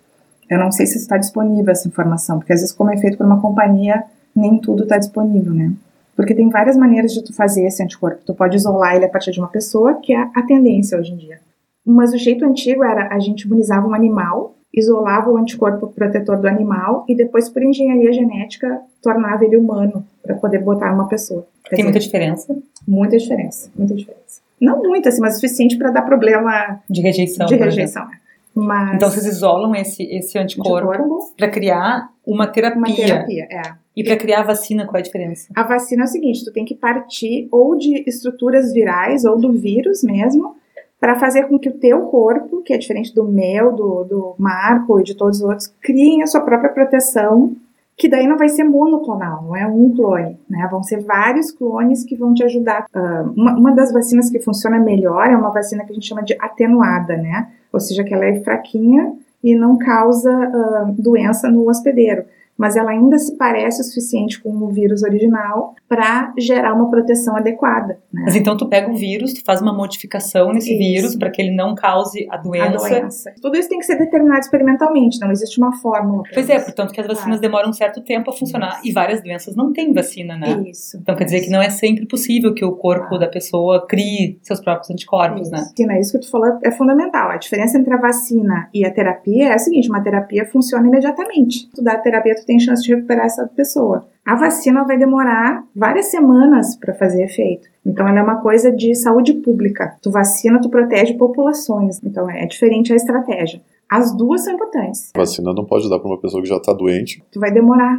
eu 0.51 0.60
não 0.60 0.70
sei 0.70 0.86
se 0.86 0.98
está 0.98 1.17
disponível 1.17 1.72
essa 1.72 1.88
informação, 1.88 2.38
porque 2.38 2.51
às 2.51 2.60
vezes, 2.60 2.75
como 2.75 2.91
é 2.91 2.98
feito 2.98 3.17
por 3.17 3.25
uma 3.25 3.39
companhia, 3.39 4.03
nem 4.36 4.60
tudo 4.60 4.84
está 4.84 4.98
disponível, 4.98 5.53
né? 5.53 5.72
Porque 6.13 6.36
tem 6.36 6.50
várias 6.50 6.75
maneiras 6.75 7.13
de 7.13 7.24
tu 7.24 7.34
fazer 7.34 7.65
esse 7.65 7.81
anticorpo. 7.81 8.22
Tu 8.25 8.36
pode 8.36 8.58
isolar 8.58 8.96
ele 8.96 9.05
a 9.05 9.10
partir 9.10 9.31
de 9.31 9.39
uma 9.39 9.48
pessoa, 9.48 9.96
que 9.96 10.13
é 10.13 10.22
a 10.36 10.41
tendência 10.43 11.00
hoje 11.00 11.13
em 11.13 11.15
dia. 11.15 11.39
Mas 11.86 12.13
o 12.13 12.17
jeito 12.17 12.43
antigo 12.43 12.84
era 12.84 13.08
a 13.15 13.17
gente 13.17 13.43
imunizava 13.43 13.88
um 13.88 13.93
animal, 13.93 14.53
isolava 14.74 15.31
o 15.31 15.38
anticorpo 15.38 15.88
protetor 15.88 16.38
do 16.38 16.48
animal 16.48 17.05
e 17.08 17.15
depois, 17.15 17.48
por 17.48 17.63
engenharia 17.63 18.12
genética, 18.12 18.81
tornava 19.01 19.46
ele 19.46 19.55
humano 19.55 20.05
para 20.22 20.36
poder 20.36 20.60
botar 20.60 20.93
uma 20.93 21.08
pessoa. 21.08 21.48
Quer 21.63 21.70
tem 21.70 21.77
dizer, 21.77 21.84
muita 21.84 22.00
diferença? 22.00 22.58
Muita 22.86 23.17
diferença, 23.17 23.72
muita 23.75 23.96
diferença. 23.96 24.41
Não 24.60 24.84
muita, 24.84 25.10
assim, 25.10 25.22
mas 25.22 25.36
suficiente 25.36 25.77
para 25.77 25.91
dar 25.91 26.01
problema 26.03 26.81
de 26.89 27.01
rejeição. 27.01 27.48
De 27.48 27.55
rejeição, 27.55 28.05
né? 28.05 28.17
Mas... 28.53 28.96
Então 28.96 29.10
vocês 29.10 29.25
isolam 29.25 29.74
esse, 29.75 30.03
esse 30.03 30.38
anticorpo 30.38 31.34
para 31.38 31.50
criar 31.50 32.10
uma 32.25 32.48
terapia. 32.48 32.77
Uma 32.79 32.96
terapia, 32.96 33.48
é. 33.50 33.62
E 33.96 34.03
para 34.03 34.17
criar 34.17 34.41
a 34.41 34.43
vacina, 34.43 34.86
qual 34.86 34.98
é 34.98 35.00
a 35.00 35.03
diferença? 35.03 35.48
A 35.55 35.63
vacina 35.63 36.03
é 36.03 36.05
o 36.05 36.08
seguinte: 36.08 36.46
tu 36.46 36.51
tem 36.51 36.65
que 36.65 36.75
partir 36.75 37.48
ou 37.51 37.77
de 37.77 38.03
estruturas 38.08 38.74
virais 38.74 39.25
ou 39.25 39.38
do 39.38 39.51
vírus 39.51 40.03
mesmo, 40.03 40.55
para 41.00 41.20
fazer 41.20 41.48
com 41.48 41.58
que 41.58 41.70
o 41.70 41.74
teu 41.74 42.01
corpo, 42.01 42.62
que 42.62 42.74
é 42.74 42.77
diferente 42.77 43.13
do 43.13 43.24
meu, 43.24 43.74
do, 43.74 44.03
do 44.03 44.36
Marco 44.38 45.00
e 45.00 45.03
de 45.03 45.15
todos 45.15 45.41
os 45.41 45.43
outros, 45.43 45.67
criem 45.81 46.22
a 46.22 46.27
sua 46.27 46.41
própria 46.41 46.72
proteção, 46.72 47.55
que 47.98 48.08
daí 48.08 48.27
não 48.27 48.38
vai 48.38 48.50
ser 48.50 48.63
monoclonal, 48.63 49.43
não 49.43 49.55
é 49.55 49.65
um 49.67 49.93
clone, 49.93 50.39
né? 50.50 50.67
Vão 50.72 50.84
ser 50.84 51.01
vários 51.01 51.51
clones 51.51 52.05
que 52.05 52.15
vão 52.15 52.34
te 52.34 52.43
ajudar. 52.43 52.86
Uh, 52.96 53.31
uma, 53.36 53.58
uma 53.58 53.72
das 53.72 53.91
vacinas 53.91 54.29
que 54.29 54.39
funciona 54.39 54.79
melhor 54.79 55.27
é 55.27 55.36
uma 55.36 55.51
vacina 55.51 55.84
que 55.84 55.91
a 55.91 55.93
gente 55.93 56.08
chama 56.08 56.24
de 56.24 56.36
atenuada, 56.39 57.17
né? 57.17 57.50
Ou 57.72 57.80
seja, 57.80 58.04
que 58.04 58.13
ela 58.13 58.25
é 58.25 58.42
fraquinha 58.42 59.13
e 59.44 59.56
não 59.56 59.78
causa 59.78 60.32
uh, 60.32 61.01
doença 61.01 61.50
no 61.50 61.68
hospedeiro. 61.70 62.24
Mas 62.58 62.75
ela 62.75 62.91
ainda 62.91 63.17
se 63.17 63.36
parece 63.38 63.81
o 63.81 63.84
suficiente 63.84 64.41
com 64.41 64.50
o 64.50 64.70
vírus 64.70 65.03
original 65.03 65.75
para 65.88 66.34
gerar 66.38 66.74
uma 66.74 66.89
proteção 66.89 67.36
adequada. 67.36 68.00
Né? 68.13 68.24
Mas 68.25 68.36
então 68.36 68.55
tu 68.55 68.67
pega 68.67 68.89
o 68.89 68.96
vírus, 68.96 69.34
tu 69.34 69.43
faz 69.43 69.62
uma 69.62 69.74
modificação 69.74 70.53
nesse 70.53 70.70
Isso. 70.72 70.77
vírus 70.79 71.15
para 71.15 71.29
que 71.29 71.41
ele 71.41 71.55
não 71.55 71.75
cause 71.75 72.27
a 72.29 72.36
A 72.36 72.38
doença. 72.38 72.89
doença. 72.89 73.34
Tudo 73.41 73.58
isso 73.58 73.70
tem 73.70 73.79
que 73.79 73.86
ser 73.86 73.98
determinado 73.98 74.39
experimentalmente, 74.39 75.20
não 75.20 75.31
existe 75.31 75.60
uma 75.60 75.74
fórmula. 75.77 76.24
Pois 76.34 76.50
é, 76.50 76.55
isso. 76.58 76.65
portanto 76.65 76.91
que 76.93 77.01
as 77.01 77.08
vacinas 77.08 77.39
demoram 77.39 77.70
um 77.70 77.74
certo 77.74 78.01
tempo 78.01 78.29
a 78.29 78.34
funcionar 78.34 78.79
e 78.84 78.91
várias 78.91 79.22
doenças 79.22 79.55
não 79.55 79.74
têm 79.74 79.93
vacina, 79.93 80.38
né? 80.38 80.63
Isso. 80.70 80.98
Então 80.98 81.15
quer 81.15 81.25
dizer 81.25 81.41
que 81.41 81.50
não 81.50 81.62
é 81.62 81.70
sempre 81.70 82.05
possível 82.05 82.53
que 82.53 82.63
o 82.63 82.74
corpo 82.74 83.17
da 83.17 83.27
pessoa 83.27 83.86
crie 83.88 84.39
seus 84.41 84.60
próprios 84.60 84.89
anticorpos, 84.89 85.50
né? 85.50 85.60
Isso. 85.60 85.74
Sim, 85.75 86.00
isso 86.00 86.12
que 86.13 86.20
tu 86.25 86.31
falou 86.31 86.58
é 86.63 86.72
fundamental. 86.72 87.29
A 87.29 87.38
diferença 87.38 87.77
entre 87.77 87.93
a 87.93 87.98
vacina 87.98 88.70
e 88.74 88.86
a 88.86 88.91
terapia 88.91 89.50
é 89.50 89.53
a 89.53 89.58
seguinte: 89.58 89.89
uma 89.89 90.01
terapia 90.01 90.46
funciona 90.46 90.88
imediatamente. 90.88 91.70
Tu 91.74 91.84
dá 91.84 91.93
a 91.93 91.98
terapia, 91.98 92.36
tu 92.41 92.45
tem 92.45 92.60
chance 92.60 92.83
de 92.83 92.93
recuperar 92.93 93.25
essa 93.25 93.48
pessoa. 93.48 94.05
A 94.25 94.36
vacina 94.36 94.83
vai 94.83 94.98
demorar 94.98 95.63
várias 95.75 96.07
semanas 96.07 96.75
para 96.75 96.93
fazer 96.93 97.24
efeito. 97.24 97.67
Então, 97.86 98.07
ela 98.07 98.19
é 98.19 98.24
uma 98.24 98.41
coisa 98.41 98.71
de 98.71 98.93
saúde 98.93 99.33
pública. 99.33 99.98
Tu 100.01 100.12
vacina, 100.12 100.62
tu 100.62 100.69
protege 100.69 101.15
populações. 101.15 102.00
Então, 102.03 102.29
é 102.29 102.45
diferente 102.45 102.93
a 102.93 102.95
estratégia. 102.95 103.62
As 103.89 104.15
duas 104.15 104.43
são 104.43 104.53
importantes. 104.53 105.12
A 105.15 105.19
vacina 105.19 105.53
não 105.53 105.65
pode 105.65 105.89
dar 105.89 106.00
para 106.00 106.07
uma 106.07 106.19
pessoa 106.19 106.41
que 106.41 106.48
já 106.50 106.57
está 106.57 106.71
doente. 106.71 107.24
Tu 107.31 107.39
vai 107.39 107.51
demorar. 107.51 107.98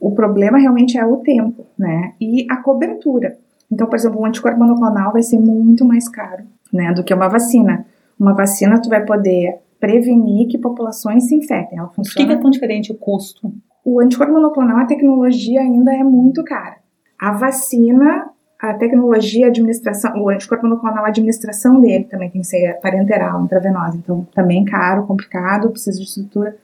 O 0.00 0.12
problema 0.12 0.58
realmente 0.58 0.98
é 0.98 1.04
o 1.06 1.18
tempo, 1.18 1.66
né? 1.78 2.14
E 2.20 2.46
a 2.50 2.56
cobertura. 2.56 3.36
Então, 3.70 3.86
por 3.86 3.96
exemplo, 3.96 4.20
um 4.20 4.26
anticorpo 4.26 4.58
monoclonal 4.58 5.12
vai 5.12 5.22
ser 5.22 5.38
muito 5.38 5.84
mais 5.84 6.08
caro, 6.08 6.42
né, 6.72 6.92
do 6.92 7.04
que 7.04 7.14
uma 7.14 7.28
vacina. 7.28 7.86
Uma 8.18 8.34
vacina 8.34 8.80
tu 8.82 8.88
vai 8.88 9.04
poder 9.04 9.58
prevenir 9.78 10.48
que 10.48 10.58
populações 10.58 11.28
se 11.28 11.34
infectem. 11.34 11.78
Ela 11.78 11.88
Por 11.88 11.96
que, 11.96 12.02
que 12.02 12.08
funciona. 12.10 12.32
é 12.34 12.36
tão 12.36 12.50
diferente 12.50 12.92
o 12.92 12.96
custo? 12.96 13.52
O 13.90 13.98
anticorpo 13.98 14.32
monoclonal, 14.32 14.78
a 14.78 14.86
tecnologia 14.86 15.62
ainda 15.62 15.92
é 15.92 16.04
muito 16.04 16.44
cara. 16.44 16.76
A 17.18 17.32
vacina, 17.32 18.30
a 18.56 18.72
tecnologia, 18.74 19.46
a 19.46 19.48
administração, 19.48 20.12
o 20.22 20.28
anticorpo 20.28 20.64
monoclonal, 20.64 21.04
a 21.04 21.08
administração 21.08 21.80
dele 21.80 22.04
também 22.04 22.30
tem 22.30 22.40
que 22.40 22.46
ser 22.46 22.78
parenteral, 22.80 23.42
intravenosa. 23.42 23.96
Então, 23.96 24.24
também 24.32 24.64
caro, 24.64 25.08
complicado, 25.08 25.70
precisa 25.70 25.98
de 25.98 26.04
estrutura. 26.04 26.56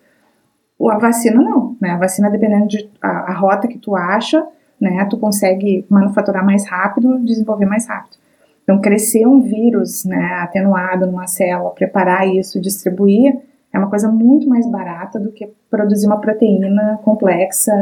A 0.88 0.98
vacina 0.98 1.42
não, 1.42 1.76
né? 1.80 1.90
A 1.90 1.96
vacina, 1.96 2.30
dependendo 2.30 2.68
de 2.68 2.88
a, 3.02 3.32
a 3.32 3.34
rota 3.34 3.66
que 3.66 3.78
tu 3.78 3.96
acha, 3.96 4.46
né? 4.80 5.04
Tu 5.10 5.18
consegue 5.18 5.84
manufaturar 5.90 6.46
mais 6.46 6.64
rápido, 6.64 7.18
desenvolver 7.24 7.66
mais 7.66 7.88
rápido. 7.88 8.18
Então, 8.62 8.80
crescer 8.80 9.26
um 9.26 9.40
vírus, 9.40 10.04
né, 10.04 10.38
atenuado 10.42 11.06
numa 11.06 11.26
célula, 11.26 11.70
preparar 11.70 12.28
isso, 12.28 12.60
distribuir, 12.60 13.36
é 13.72 13.78
uma 13.78 13.90
coisa 13.90 14.08
muito 14.08 14.48
mais 14.48 14.68
barata 14.70 15.18
do 15.18 15.32
que 15.32 15.48
produzir 15.70 16.06
uma 16.06 16.20
proteína 16.20 16.98
complexa. 17.04 17.72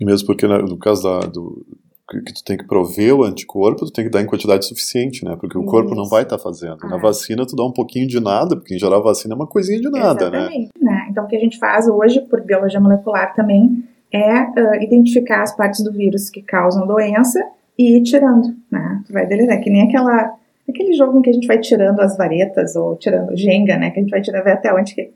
E 0.00 0.04
mesmo 0.04 0.26
porque 0.26 0.46
né, 0.46 0.58
no 0.58 0.76
caso 0.78 1.02
da, 1.02 1.20
do 1.26 1.64
que 2.10 2.34
tu 2.34 2.44
tem 2.44 2.56
que 2.56 2.66
prover 2.66 3.14
o 3.14 3.24
anticorpo, 3.24 3.86
tu 3.86 3.92
tem 3.92 4.04
que 4.04 4.10
dar 4.10 4.20
em 4.20 4.26
quantidade 4.26 4.66
suficiente, 4.66 5.24
né? 5.24 5.36
Porque 5.40 5.56
o 5.56 5.64
corpo 5.64 5.94
não 5.94 6.02
Isso. 6.02 6.10
vai 6.10 6.22
estar 6.22 6.38
fazendo. 6.38 6.86
Na 6.86 6.96
Ah. 6.96 6.98
vacina 6.98 7.46
tu 7.46 7.56
dá 7.56 7.64
um 7.64 7.72
pouquinho 7.72 8.06
de 8.06 8.20
nada, 8.20 8.56
porque 8.56 8.74
em 8.74 8.78
geral 8.78 9.00
a 9.00 9.04
vacina 9.04 9.34
é 9.34 9.36
uma 9.36 9.46
coisinha 9.46 9.80
de 9.80 9.90
nada, 9.90 10.30
né? 10.30 10.38
Exatamente, 10.38 10.70
né? 10.80 11.06
Então, 11.10 11.24
o 11.24 11.26
que 11.26 11.36
a 11.36 11.40
gente 11.40 11.58
faz 11.58 11.88
hoje, 11.88 12.20
por 12.20 12.42
biologia 12.42 12.78
molecular 12.78 13.34
também, 13.34 13.82
é 14.12 14.30
ah, 14.32 14.76
identificar 14.82 15.42
as 15.42 15.56
partes 15.56 15.82
do 15.82 15.90
vírus 15.92 16.28
que 16.28 16.42
causam 16.42 16.86
doença 16.86 17.40
e 17.78 17.96
ir 17.96 18.02
tirando, 18.02 18.54
né? 18.70 19.02
Tu 19.06 19.12
vai 19.12 19.26
deletar, 19.26 19.60
que 19.60 19.70
nem 19.70 19.88
aquela, 19.88 20.34
aquele 20.68 20.92
jogo 20.92 21.18
em 21.18 21.22
que 21.22 21.30
a 21.30 21.32
gente 21.32 21.46
vai 21.46 21.58
tirando 21.58 22.00
as 22.00 22.16
varetas, 22.18 22.76
ou 22.76 22.96
tirando 22.96 23.34
Jenga, 23.34 23.78
né? 23.78 23.90
Que 23.90 23.98
a 24.00 24.02
gente 24.02 24.10
vai 24.10 24.20
tirando 24.20 24.46
até 24.46 24.72
onde 24.74 24.94
que, 24.94 25.10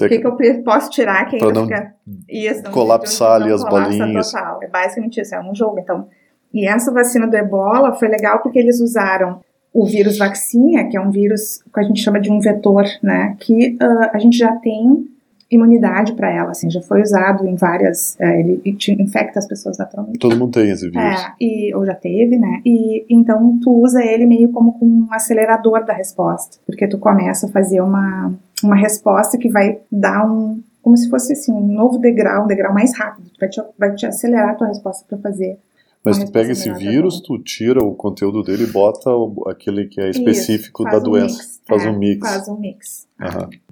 o 0.00 0.08
que, 0.08 0.18
que 0.18 0.26
eu 0.26 0.36
posso 0.64 0.90
tirar 0.90 1.26
que 1.26 1.36
ainda 1.36 1.52
não 1.52 1.66
fica... 1.66 1.94
Isso, 2.28 2.62
não- 2.64 2.72
colapsar 2.72 3.38
não 3.38 3.46
ali 3.46 3.54
as 3.54 3.64
colapsa 3.64 3.98
bolinhas. 3.98 4.32
Total. 4.32 4.62
É 4.62 4.68
basicamente 4.68 5.20
isso, 5.20 5.34
é 5.34 5.40
um 5.40 5.54
jogo. 5.54 5.78
Então, 5.78 6.08
e 6.52 6.66
essa 6.66 6.92
vacina 6.92 7.26
do 7.26 7.36
ebola 7.36 7.94
foi 7.94 8.08
legal 8.08 8.40
porque 8.40 8.58
eles 8.58 8.80
usaram 8.80 9.40
o 9.72 9.86
vírus 9.86 10.18
vacina, 10.18 10.84
que 10.84 10.96
é 10.96 11.00
um 11.00 11.10
vírus 11.10 11.62
que 11.72 11.80
a 11.80 11.82
gente 11.82 12.00
chama 12.00 12.20
de 12.20 12.30
um 12.30 12.40
vetor, 12.40 12.84
né? 13.02 13.36
Que 13.40 13.76
ah, 13.80 14.10
a 14.12 14.18
gente 14.18 14.36
já 14.36 14.52
tem 14.56 15.06
imunidade 15.50 16.14
para 16.14 16.30
ela, 16.30 16.50
assim, 16.52 16.70
já 16.70 16.80
foi 16.80 17.02
usado 17.02 17.46
em 17.46 17.54
várias, 17.56 18.18
é, 18.18 18.40
ele 18.40 18.62
infecta 18.98 19.38
as 19.38 19.46
pessoas 19.46 19.76
naturalmente. 19.76 20.18
Todo 20.18 20.36
mundo 20.36 20.52
tem 20.52 20.70
esse 20.70 20.88
vírus. 20.88 21.20
É, 21.20 21.32
e, 21.38 21.74
ou 21.74 21.84
já 21.84 21.94
teve, 21.94 22.38
né? 22.38 22.62
E 22.64 23.04
então 23.10 23.58
tu 23.62 23.70
usa 23.82 24.02
ele 24.02 24.24
meio 24.24 24.50
como 24.50 24.78
com 24.78 24.86
um 24.86 25.08
acelerador 25.10 25.84
da 25.84 25.92
resposta, 25.92 26.56
porque 26.66 26.88
tu 26.88 26.98
começa 26.98 27.46
a 27.46 27.50
fazer 27.50 27.82
uma, 27.82 28.32
uma 28.66 28.76
resposta 28.76 29.36
que 29.38 29.48
vai 29.48 29.80
dar 29.90 30.30
um, 30.30 30.62
como 30.82 30.96
se 30.96 31.08
fosse 31.08 31.32
assim, 31.32 31.52
um 31.52 31.66
novo 31.72 31.98
degrau, 31.98 32.44
um 32.44 32.46
degrau 32.46 32.72
mais 32.74 32.96
rápido, 32.96 33.30
vai 33.38 33.48
te, 33.48 33.62
vai 33.78 33.94
te 33.94 34.06
acelerar 34.06 34.50
a 34.50 34.54
tua 34.54 34.68
resposta 34.68 35.04
para 35.08 35.18
fazer. 35.18 35.58
Mas 36.04 36.18
tu 36.18 36.32
pega 36.32 36.50
esse 36.50 36.72
vírus, 36.72 37.20
tu 37.20 37.38
tira 37.38 37.80
o 37.82 37.94
conteúdo 37.94 38.42
dele 38.42 38.64
e 38.64 38.66
bota 38.66 39.08
aquele 39.46 39.86
que 39.86 40.00
é 40.00 40.10
específico 40.10 40.82
Isso, 40.82 40.90
da 40.90 40.98
um 40.98 41.02
doença. 41.02 41.36
mix. 41.36 41.62
Faz 41.64 41.84
É, 41.84 41.90
um 41.90 41.98
mix. 41.98 42.28
Faz 42.28 42.48
um 42.48 42.58
mix. 42.58 43.08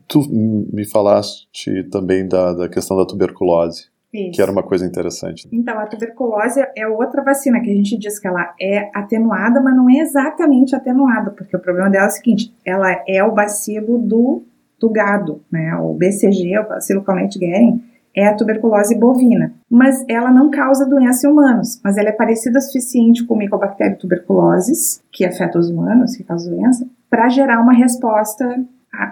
Tu 0.06 0.22
me 0.30 0.84
falaste 0.84 1.48
também 1.90 2.28
da, 2.28 2.52
da 2.52 2.68
questão 2.68 2.96
da 2.96 3.04
tuberculose, 3.04 3.86
Isso. 4.14 4.30
que 4.32 4.40
era 4.42 4.50
uma 4.52 4.62
coisa 4.62 4.86
interessante. 4.86 5.48
Então, 5.50 5.76
a 5.78 5.86
tuberculose 5.86 6.60
é 6.76 6.86
outra 6.86 7.20
vacina 7.22 7.60
que 7.60 7.70
a 7.70 7.74
gente 7.74 7.98
diz 7.98 8.20
que 8.20 8.28
ela 8.28 8.54
é 8.60 8.90
atenuada, 8.94 9.60
mas 9.60 9.74
não 9.76 9.90
é 9.90 9.98
exatamente 9.98 10.74
atenuada, 10.76 11.32
porque 11.32 11.56
o 11.56 11.60
problema 11.60 11.90
dela 11.90 12.04
é 12.04 12.08
o 12.08 12.12
seguinte: 12.12 12.54
ela 12.64 12.92
é 13.08 13.24
o 13.24 13.32
bacilo 13.32 13.98
do, 13.98 14.44
do 14.80 14.88
gado, 14.88 15.42
né? 15.52 15.74
O 15.76 15.94
BCG, 15.94 16.58
o 16.58 16.68
bacilo 16.68 17.02
Calmette-Guerin, 17.02 17.82
é 18.16 18.26
a 18.26 18.34
tuberculose 18.34 18.98
bovina. 18.98 19.52
Mas 19.68 20.04
ela 20.08 20.30
não 20.30 20.50
causa 20.50 20.88
doença 20.88 21.26
em 21.26 21.30
humanos, 21.30 21.80
mas 21.84 21.96
ela 21.96 22.08
é 22.08 22.12
parecida 22.12 22.58
o 22.58 22.62
suficiente 22.62 23.24
com 23.24 23.34
o 23.34 23.38
Mycobacterium 23.38 23.96
tuberculosis, 23.96 25.02
que 25.12 25.24
afeta 25.24 25.58
os 25.58 25.70
humanos, 25.70 26.16
que 26.16 26.24
causa 26.24 26.50
doença, 26.50 26.86
para 27.08 27.28
gerar 27.28 27.60
uma 27.60 27.72
resposta 27.72 28.64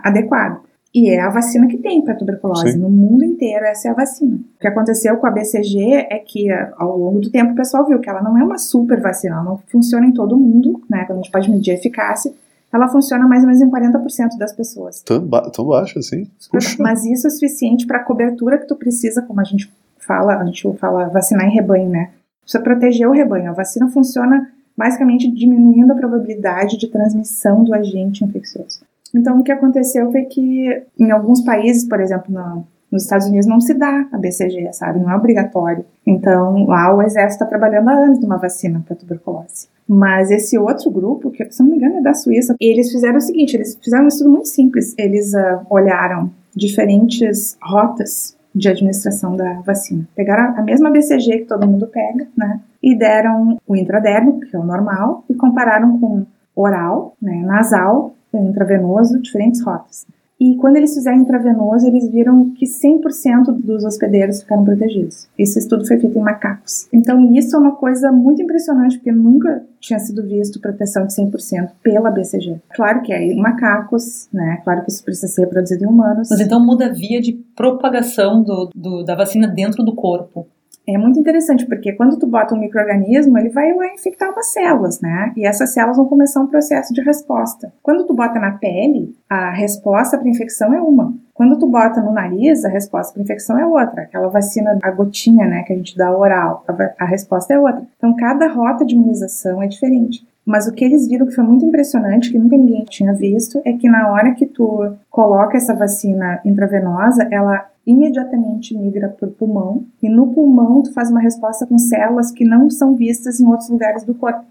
adequada. 0.02 0.60
E 0.94 1.10
é 1.10 1.20
a 1.20 1.28
vacina 1.28 1.66
que 1.68 1.76
tem 1.76 2.02
para 2.02 2.14
tuberculose. 2.14 2.72
Sim. 2.72 2.78
No 2.78 2.88
mundo 2.88 3.22
inteiro, 3.22 3.64
essa 3.66 3.88
é 3.88 3.90
a 3.90 3.94
vacina. 3.94 4.36
O 4.36 4.58
que 4.58 4.66
aconteceu 4.66 5.16
com 5.18 5.26
a 5.26 5.30
BCG 5.30 6.06
é 6.10 6.18
que, 6.18 6.50
ao 6.76 6.96
longo 6.96 7.20
do 7.20 7.30
tempo, 7.30 7.52
o 7.52 7.54
pessoal 7.54 7.86
viu 7.86 8.00
que 8.00 8.08
ela 8.08 8.22
não 8.22 8.38
é 8.38 8.42
uma 8.42 8.58
super 8.58 9.00
vacina, 9.00 9.34
ela 9.34 9.44
não 9.44 9.58
funciona 9.70 10.06
em 10.06 10.12
todo 10.12 10.36
mundo, 10.36 10.82
né? 10.88 11.04
Quando 11.04 11.18
a 11.18 11.22
gente 11.22 11.30
pode 11.30 11.50
medir 11.50 11.72
a 11.72 11.74
eficácia, 11.74 12.32
ela 12.72 12.88
funciona 12.88 13.26
mais 13.26 13.42
ou 13.42 13.46
menos 13.48 13.62
em 13.62 13.70
40% 13.70 14.36
das 14.38 14.52
pessoas. 14.52 15.00
Tão, 15.02 15.20
ba 15.20 15.50
tão 15.50 15.64
baixo 15.66 15.98
assim? 15.98 16.26
Puxa. 16.50 16.76
Mas 16.82 17.04
isso 17.04 17.26
é 17.26 17.30
suficiente 17.30 17.86
para 17.86 17.98
a 17.98 18.04
cobertura 18.04 18.58
que 18.58 18.66
tu 18.66 18.76
precisa, 18.76 19.22
como 19.22 19.40
a 19.40 19.44
gente 19.44 19.72
fala, 19.98 20.36
a 20.38 20.44
gente 20.44 20.70
fala 20.78 21.08
vacinar 21.08 21.46
em 21.46 21.54
rebanho, 21.54 21.88
né? 21.88 22.10
Precisa 22.42 22.62
proteger 22.62 23.06
o 23.08 23.12
rebanho. 23.12 23.50
A 23.50 23.54
vacina 23.54 23.88
funciona 23.88 24.50
basicamente 24.76 25.30
diminuindo 25.30 25.92
a 25.92 25.96
probabilidade 25.96 26.78
de 26.78 26.88
transmissão 26.88 27.64
do 27.64 27.74
agente 27.74 28.24
infeccioso. 28.24 28.80
Então, 29.14 29.40
o 29.40 29.42
que 29.42 29.50
aconteceu 29.50 30.10
foi 30.12 30.22
que 30.26 30.82
em 30.98 31.10
alguns 31.10 31.40
países, 31.40 31.84
por 31.88 32.00
exemplo, 32.00 32.32
na- 32.32 32.62
nos 32.92 33.02
Estados 33.02 33.26
Unidos, 33.26 33.46
não 33.46 33.60
se 33.60 33.74
dá 33.74 34.06
a 34.12 34.16
BCG, 34.18 34.72
sabe? 34.72 35.00
Não 35.00 35.10
é 35.10 35.16
obrigatório. 35.16 35.84
Então, 36.06 36.64
lá 36.66 36.94
o 36.94 37.02
exército 37.02 37.42
está 37.42 37.46
trabalhando 37.46 37.88
há 37.88 37.92
anos 37.92 38.18
numa 38.20 38.36
vacina 38.38 38.82
para 38.86 38.96
tuberculose. 38.96 39.68
Mas 39.88 40.30
esse 40.30 40.58
outro 40.58 40.90
grupo, 40.90 41.30
que 41.30 41.50
se 41.50 41.62
não 41.62 41.70
me 41.70 41.76
engano 41.76 41.98
é 41.98 42.02
da 42.02 42.12
Suíça, 42.12 42.54
eles 42.60 42.92
fizeram 42.92 43.16
o 43.16 43.20
seguinte: 43.20 43.56
eles 43.56 43.78
fizeram 43.82 44.04
um 44.04 44.08
estudo 44.08 44.30
muito 44.30 44.48
simples. 44.48 44.94
Eles 44.98 45.34
ah, 45.34 45.64
olharam 45.70 46.30
diferentes 46.54 47.56
rotas 47.62 48.36
de 48.54 48.68
administração 48.68 49.36
da 49.36 49.60
vacina. 49.60 50.06
Pegaram 50.14 50.58
a 50.58 50.62
mesma 50.62 50.90
BCG 50.90 51.38
que 51.38 51.44
todo 51.44 51.66
mundo 51.66 51.86
pega, 51.86 52.26
né? 52.36 52.60
E 52.82 52.96
deram 52.96 53.58
o 53.66 53.76
intradérmico, 53.76 54.40
que 54.40 54.54
é 54.54 54.58
o 54.58 54.64
normal, 54.64 55.24
e 55.28 55.34
compararam 55.34 55.98
com 55.98 56.26
oral, 56.54 57.14
né, 57.22 57.40
nasal, 57.44 58.14
intravenoso, 58.34 59.20
diferentes 59.20 59.62
rotas. 59.62 60.06
E 60.40 60.54
quando 60.56 60.76
eles 60.76 60.94
fizeram 60.94 61.18
intravenoso, 61.18 61.86
eles 61.86 62.08
viram 62.08 62.50
que 62.50 62.64
100% 62.64 63.52
dos 63.60 63.84
hospedeiros 63.84 64.40
ficaram 64.42 64.64
protegidos. 64.64 65.26
Esse 65.36 65.58
estudo 65.58 65.84
foi 65.86 65.98
feito 65.98 66.16
em 66.16 66.22
macacos. 66.22 66.86
Então, 66.92 67.34
isso 67.34 67.56
é 67.56 67.58
uma 67.58 67.74
coisa 67.74 68.12
muito 68.12 68.40
impressionante, 68.40 68.96
porque 68.98 69.10
nunca 69.10 69.64
tinha 69.80 69.98
sido 69.98 70.22
visto 70.22 70.60
proteção 70.60 71.06
de 71.06 71.14
100% 71.14 71.70
pela 71.82 72.10
BCG. 72.10 72.60
Claro 72.74 73.02
que 73.02 73.12
é 73.12 73.20
em 73.24 73.40
macacos, 73.40 74.28
né? 74.32 74.60
Claro 74.62 74.84
que 74.84 74.90
isso 74.92 75.04
precisa 75.04 75.26
ser 75.26 75.42
reproduzido 75.42 75.84
em 75.84 75.88
humanos. 75.88 76.28
Mas 76.30 76.40
então 76.40 76.64
muda 76.64 76.86
a 76.86 76.92
via 76.92 77.20
de 77.20 77.32
propagação 77.56 78.42
do, 78.42 78.70
do- 78.74 79.02
da 79.04 79.14
vacina 79.16 79.48
dentro 79.48 79.82
do 79.84 79.94
corpo. 79.94 80.46
É 80.88 80.96
muito 80.96 81.20
interessante, 81.20 81.66
porque 81.66 81.92
quando 81.92 82.18
tu 82.18 82.26
bota 82.26 82.54
um 82.54 82.58
microorganismo, 82.58 83.36
ele 83.36 83.50
vai 83.50 83.70
infectar 83.92 84.32
umas 84.32 84.46
células, 84.46 85.02
né? 85.02 85.34
E 85.36 85.46
essas 85.46 85.74
células 85.74 85.98
vão 85.98 86.06
começar 86.06 86.40
um 86.40 86.46
processo 86.46 86.94
de 86.94 87.02
resposta. 87.02 87.70
Quando 87.82 88.06
tu 88.06 88.14
bota 88.14 88.40
na 88.40 88.52
pele, 88.52 89.14
a 89.28 89.50
resposta 89.50 90.16
para 90.16 90.26
infecção 90.30 90.72
é 90.72 90.80
uma. 90.80 91.12
Quando 91.34 91.58
tu 91.58 91.66
bota 91.66 92.00
no 92.00 92.10
nariz, 92.10 92.64
a 92.64 92.70
resposta 92.70 93.12
para 93.12 93.22
infecção 93.22 93.58
é 93.58 93.66
outra. 93.66 94.02
Aquela 94.02 94.28
vacina, 94.28 94.78
a 94.82 94.90
gotinha, 94.90 95.46
né, 95.46 95.62
que 95.62 95.74
a 95.74 95.76
gente 95.76 95.94
dá 95.94 96.10
oral, 96.10 96.64
a, 96.66 97.04
a 97.04 97.04
resposta 97.04 97.52
é 97.52 97.58
outra. 97.58 97.82
Então, 97.98 98.16
cada 98.16 98.48
rota 98.48 98.82
de 98.82 98.94
imunização 98.94 99.62
é 99.62 99.66
diferente. 99.66 100.26
Mas 100.48 100.66
o 100.66 100.72
que 100.72 100.82
eles 100.82 101.06
viram 101.06 101.26
que 101.26 101.34
foi 101.34 101.44
muito 101.44 101.66
impressionante, 101.66 102.32
que 102.32 102.38
nunca 102.38 102.56
ninguém 102.56 102.82
tinha 102.84 103.12
visto, 103.12 103.60
é 103.66 103.74
que 103.74 103.86
na 103.86 104.10
hora 104.10 104.32
que 104.32 104.46
tu 104.46 104.94
coloca 105.10 105.58
essa 105.58 105.74
vacina 105.74 106.40
intravenosa, 106.42 107.28
ela 107.30 107.68
imediatamente 107.86 108.74
migra 108.74 109.10
para 109.10 109.28
o 109.28 109.30
pulmão 109.30 109.84
e 110.02 110.08
no 110.08 110.28
pulmão 110.28 110.82
tu 110.82 110.90
faz 110.94 111.10
uma 111.10 111.20
resposta 111.20 111.66
com 111.66 111.76
células 111.76 112.30
que 112.30 112.46
não 112.46 112.70
são 112.70 112.94
vistas 112.94 113.38
em 113.38 113.46
outros 113.46 113.68
lugares 113.68 114.04
do 114.04 114.14
corpo. 114.14 114.42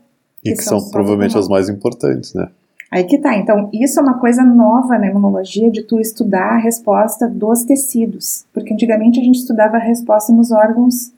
E 0.45 0.51
que, 0.51 0.57
que 0.57 0.63
são, 0.63 0.79
são 0.79 0.91
provavelmente 0.91 1.35
as 1.35 1.47
mais 1.47 1.67
importantes, 1.67 2.31
né? 2.35 2.47
Aí 2.91 3.03
que 3.03 3.17
tá. 3.17 3.35
Então, 3.35 3.67
isso 3.73 3.99
é 3.99 4.03
uma 4.03 4.19
coisa 4.19 4.43
nova 4.43 4.99
na 4.99 5.07
imunologia 5.07 5.71
de 5.71 5.81
tu 5.81 5.99
estudar 5.99 6.53
a 6.53 6.57
resposta 6.57 7.27
dos 7.27 7.63
tecidos. 7.63 8.45
Porque 8.53 8.71
antigamente 8.71 9.19
a 9.19 9.23
gente 9.23 9.39
estudava 9.39 9.77
a 9.77 9.79
resposta 9.79 10.31
nos 10.31 10.51
órgãos 10.51 11.11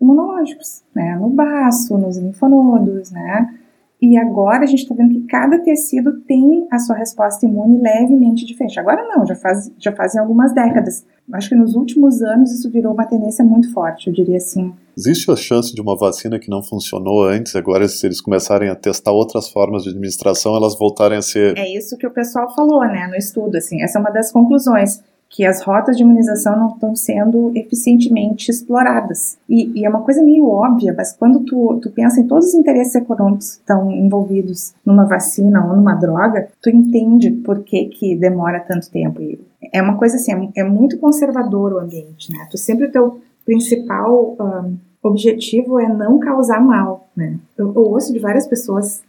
imunológicos, 0.00 0.82
né? 0.94 1.16
No 1.16 1.28
baço, 1.28 1.98
nos 1.98 2.16
linfonodos, 2.16 3.10
né? 3.10 3.54
E 4.00 4.18
agora 4.18 4.64
a 4.64 4.66
gente 4.66 4.82
está 4.82 4.94
vendo 4.94 5.14
que 5.14 5.26
cada 5.26 5.58
tecido 5.58 6.20
tem 6.20 6.66
a 6.70 6.78
sua 6.78 6.96
resposta 6.96 7.46
imune 7.46 7.80
levemente 7.80 8.44
diferente. 8.44 8.78
Agora 8.78 9.02
não, 9.08 9.26
já, 9.26 9.34
faz, 9.34 9.72
já 9.78 9.90
fazem 9.92 10.20
algumas 10.20 10.54
décadas. 10.54 11.06
Acho 11.32 11.48
que 11.48 11.54
nos 11.54 11.74
últimos 11.74 12.22
anos 12.22 12.52
isso 12.52 12.70
virou 12.70 12.92
uma 12.92 13.06
tendência 13.06 13.44
muito 13.44 13.72
forte, 13.72 14.08
eu 14.08 14.12
diria 14.12 14.36
assim. 14.36 14.72
Existe 14.96 15.30
a 15.30 15.36
chance 15.36 15.74
de 15.74 15.80
uma 15.80 15.96
vacina 15.96 16.38
que 16.38 16.48
não 16.48 16.62
funcionou 16.62 17.24
antes, 17.24 17.56
agora 17.56 17.88
se 17.88 18.06
eles 18.06 18.20
começarem 18.20 18.68
a 18.68 18.76
testar 18.76 19.12
outras 19.12 19.48
formas 19.48 19.82
de 19.82 19.90
administração, 19.90 20.54
elas 20.54 20.78
voltarem 20.78 21.18
a 21.18 21.22
ser... 21.22 21.56
É 21.58 21.76
isso 21.76 21.96
que 21.96 22.06
o 22.06 22.10
pessoal 22.12 22.54
falou, 22.54 22.80
né, 22.80 23.08
no 23.08 23.16
estudo, 23.16 23.56
assim, 23.56 23.82
essa 23.82 23.98
é 23.98 24.00
uma 24.00 24.10
das 24.10 24.30
conclusões 24.30 25.02
que 25.28 25.44
as 25.44 25.62
rotas 25.62 25.96
de 25.96 26.02
imunização 26.02 26.56
não 26.56 26.68
estão 26.68 26.96
sendo 26.96 27.52
eficientemente 27.54 28.50
exploradas. 28.50 29.36
E, 29.48 29.80
e, 29.80 29.84
é 29.84 29.88
uma 29.88 30.02
coisa 30.02 30.22
meio 30.22 30.48
óbvia, 30.48 30.94
mas 30.96 31.12
quando 31.12 31.40
tu, 31.40 31.78
tu 31.82 31.90
pensa 31.90 32.20
em 32.20 32.26
todos 32.26 32.48
os 32.48 32.54
interesses 32.54 32.94
econômicos 32.94 33.56
que 33.56 33.60
estão 33.60 33.90
envolvidos 33.90 34.74
numa 34.84 35.04
vacina 35.04 35.66
ou 35.66 35.76
numa 35.76 35.94
droga, 35.94 36.48
tu 36.62 36.70
entende 36.70 37.30
por 37.30 37.60
que, 37.60 37.86
que 37.86 38.16
demora 38.16 38.60
tanto 38.60 38.90
tempo. 38.90 39.20
E 39.20 39.38
é 39.72 39.82
uma 39.82 39.98
coisa 39.98 40.16
assim, 40.16 40.50
é, 40.54 40.64
muito 40.64 40.98
conservador 40.98 41.72
o 41.72 41.78
ambiente, 41.80 42.30
né? 42.32 42.46
Tu 42.50 42.56
sempre 42.56 42.86
o 42.86 42.92
teu 42.92 43.20
principal 43.44 44.36
um, 44.40 44.76
objetivo 45.02 45.78
é 45.78 45.88
não 45.88 46.18
causar 46.18 46.60
mal, 46.60 47.08
né? 47.16 47.38
Eu, 47.56 47.74
eu 47.74 47.82
ouço 47.82 48.12
de 48.12 48.18
várias 48.18 48.46
pessoas, 48.46 49.02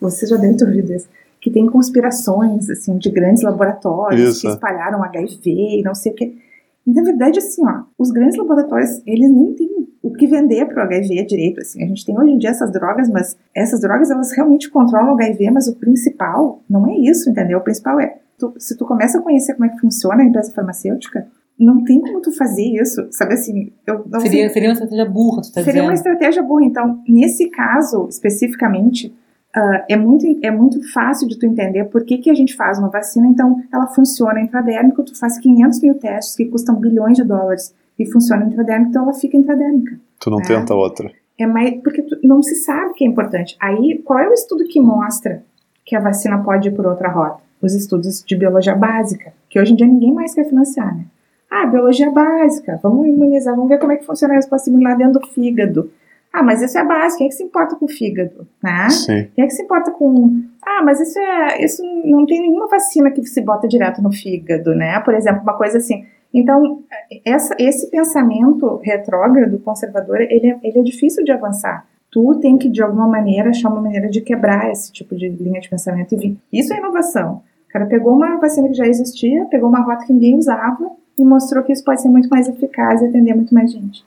você 0.00 0.26
já 0.26 0.36
deve 0.36 0.54
ter 0.54 0.64
ouvido 0.64 0.92
isso, 0.92 1.08
que 1.44 1.50
tem 1.50 1.66
conspirações, 1.66 2.70
assim, 2.70 2.96
de 2.96 3.10
grandes 3.10 3.42
laboratórios 3.42 4.36
Isso. 4.36 4.40
que 4.40 4.48
espalharam 4.48 5.04
HIV 5.04 5.42
e 5.44 5.82
não 5.82 5.94
sei 5.94 6.12
o 6.12 6.14
que. 6.14 6.38
E, 6.86 6.90
na 6.90 7.02
verdade, 7.02 7.38
assim, 7.38 7.60
ó, 7.66 7.82
os 7.98 8.10
grandes 8.10 8.38
laboratórios, 8.38 9.02
eles 9.06 9.30
nem 9.30 9.52
têm 9.52 9.86
o 10.02 10.10
que 10.10 10.26
vender 10.26 10.64
para 10.64 10.82
o 10.82 10.86
HIV 10.86 11.26
direito, 11.26 11.60
assim. 11.60 11.84
A 11.84 11.86
gente 11.86 12.02
tem 12.06 12.18
hoje 12.18 12.30
em 12.30 12.38
dia 12.38 12.48
essas 12.48 12.72
drogas, 12.72 13.10
mas 13.10 13.36
essas 13.54 13.82
drogas, 13.82 14.10
elas 14.10 14.32
realmente 14.32 14.70
controlam 14.70 15.10
o 15.10 15.14
HIV, 15.16 15.50
mas 15.50 15.68
o 15.68 15.76
principal 15.76 16.62
não 16.68 16.88
é 16.88 16.96
isso, 16.96 17.28
entendeu? 17.28 17.58
O 17.58 17.62
principal 17.62 18.00
é, 18.00 18.16
tu, 18.38 18.54
se 18.58 18.74
tu 18.74 18.86
começa 18.86 19.18
a 19.18 19.22
conhecer 19.22 19.52
como 19.52 19.66
é 19.66 19.68
que 19.68 19.80
funciona 19.80 20.22
a 20.22 20.24
empresa 20.24 20.50
farmacêutica, 20.50 21.26
não 21.58 21.84
tem 21.84 22.00
como 22.00 22.22
tu 22.22 22.32
fazer 22.32 22.64
isso, 22.64 23.06
sabe 23.10 23.34
assim? 23.34 23.70
Eu 23.86 24.02
seria, 24.20 24.48
seria 24.48 24.70
uma 24.70 24.72
estratégia 24.72 25.04
burra, 25.04 25.42
tu 25.42 25.52
tá 25.52 25.60
Seria 25.60 25.72
dizendo. 25.72 25.84
uma 25.84 25.94
estratégia 25.94 26.42
burra. 26.42 26.64
Então, 26.64 27.02
nesse 27.06 27.50
caso, 27.50 28.08
especificamente, 28.08 29.14
Uh, 29.56 29.84
é, 29.88 29.96
muito, 29.96 30.26
é 30.42 30.50
muito 30.50 30.82
fácil 30.92 31.28
de 31.28 31.38
tu 31.38 31.46
entender 31.46 31.84
por 31.84 32.04
que, 32.04 32.18
que 32.18 32.28
a 32.28 32.34
gente 32.34 32.56
faz 32.56 32.76
uma 32.76 32.88
vacina, 32.88 33.28
então 33.28 33.62
ela 33.72 33.86
funciona 33.86 34.40
intradérmica, 34.40 35.04
tu 35.04 35.16
faz 35.16 35.38
500 35.38 35.80
mil 35.80 35.94
testes 35.94 36.34
que 36.34 36.46
custam 36.46 36.74
bilhões 36.74 37.16
de 37.16 37.22
dólares 37.22 37.72
e 37.96 38.04
funciona 38.04 38.44
intradérmica, 38.44 38.90
então 38.90 39.04
ela 39.04 39.14
fica 39.14 39.36
intradérmica. 39.36 39.96
Tu 40.18 40.28
não 40.28 40.38
né? 40.38 40.44
tenta 40.44 40.74
outra. 40.74 41.08
É 41.38 41.46
mais, 41.46 41.80
porque 41.82 42.02
tu, 42.02 42.18
não 42.24 42.42
se 42.42 42.56
sabe 42.56 42.94
que 42.94 43.04
é 43.04 43.08
importante. 43.08 43.56
Aí, 43.60 44.00
qual 44.04 44.18
é 44.18 44.28
o 44.28 44.32
estudo 44.32 44.64
que 44.64 44.80
mostra 44.80 45.44
que 45.84 45.94
a 45.94 46.00
vacina 46.00 46.42
pode 46.42 46.68
ir 46.68 46.72
por 46.72 46.86
outra 46.86 47.08
rota? 47.08 47.42
Os 47.62 47.74
estudos 47.74 48.24
de 48.24 48.36
biologia 48.36 48.74
básica, 48.74 49.32
que 49.48 49.60
hoje 49.60 49.72
em 49.72 49.76
dia 49.76 49.86
ninguém 49.86 50.12
mais 50.12 50.34
quer 50.34 50.48
financiar, 50.48 50.96
né? 50.96 51.04
Ah, 51.48 51.66
biologia 51.66 52.10
básica, 52.10 52.80
vamos 52.82 53.06
imunizar, 53.06 53.54
vamos 53.54 53.68
ver 53.68 53.78
como 53.78 53.92
é 53.92 53.96
que 53.96 54.04
funciona 54.04 54.34
a 54.34 54.36
resposta 54.36 54.68
imunidade 54.68 54.98
dentro 54.98 55.20
do 55.20 55.26
fígado. 55.28 55.90
Ah, 56.34 56.42
mas 56.42 56.60
isso 56.60 56.76
é 56.76 56.84
básico, 56.84 57.18
quem 57.18 57.28
é 57.28 57.30
que 57.30 57.36
se 57.36 57.44
importa 57.44 57.76
com 57.76 57.84
o 57.84 57.88
fígado, 57.88 58.44
né? 58.60 58.90
Sim. 58.90 59.28
Quem 59.36 59.44
é 59.44 59.46
que 59.46 59.52
se 59.52 59.62
importa 59.62 59.92
com... 59.92 60.42
Ah, 60.66 60.82
mas 60.84 61.00
isso 61.00 61.16
é... 61.16 61.64
Isso 61.64 61.80
não 62.04 62.26
tem 62.26 62.40
nenhuma 62.40 62.66
vacina 62.66 63.08
que 63.12 63.24
se 63.24 63.40
bota 63.40 63.68
direto 63.68 64.02
no 64.02 64.12
fígado, 64.12 64.74
né? 64.74 64.98
Por 64.98 65.14
exemplo, 65.14 65.42
uma 65.42 65.56
coisa 65.56 65.78
assim... 65.78 66.04
Então, 66.34 66.82
essa, 67.24 67.54
esse 67.56 67.88
pensamento 67.88 68.80
retrógrado, 68.82 69.60
conservador, 69.60 70.22
ele 70.22 70.50
é, 70.50 70.58
ele 70.64 70.80
é 70.80 70.82
difícil 70.82 71.22
de 71.22 71.30
avançar. 71.30 71.86
Tu 72.10 72.40
tem 72.40 72.58
que, 72.58 72.68
de 72.68 72.82
alguma 72.82 73.06
maneira, 73.06 73.50
achar 73.50 73.68
uma 73.68 73.80
maneira 73.80 74.08
de 74.08 74.20
quebrar 74.20 74.68
esse 74.72 74.90
tipo 74.92 75.14
de 75.14 75.28
linha 75.28 75.60
de 75.60 75.68
pensamento 75.68 76.12
e 76.16 76.18
vir. 76.18 76.36
Isso 76.52 76.74
é 76.74 76.78
inovação. 76.78 77.42
O 77.68 77.72
cara 77.72 77.86
pegou 77.86 78.16
uma 78.16 78.38
vacina 78.38 78.66
que 78.66 78.74
já 78.74 78.88
existia, 78.88 79.44
pegou 79.44 79.68
uma 79.68 79.82
rota 79.82 80.04
que 80.04 80.12
ninguém 80.12 80.36
usava 80.36 80.90
e 81.16 81.24
mostrou 81.24 81.62
que 81.62 81.72
isso 81.72 81.84
pode 81.84 82.02
ser 82.02 82.08
muito 82.08 82.28
mais 82.28 82.48
eficaz 82.48 83.00
e 83.00 83.06
atender 83.06 83.34
muito 83.34 83.54
mais 83.54 83.70
gente. 83.70 84.04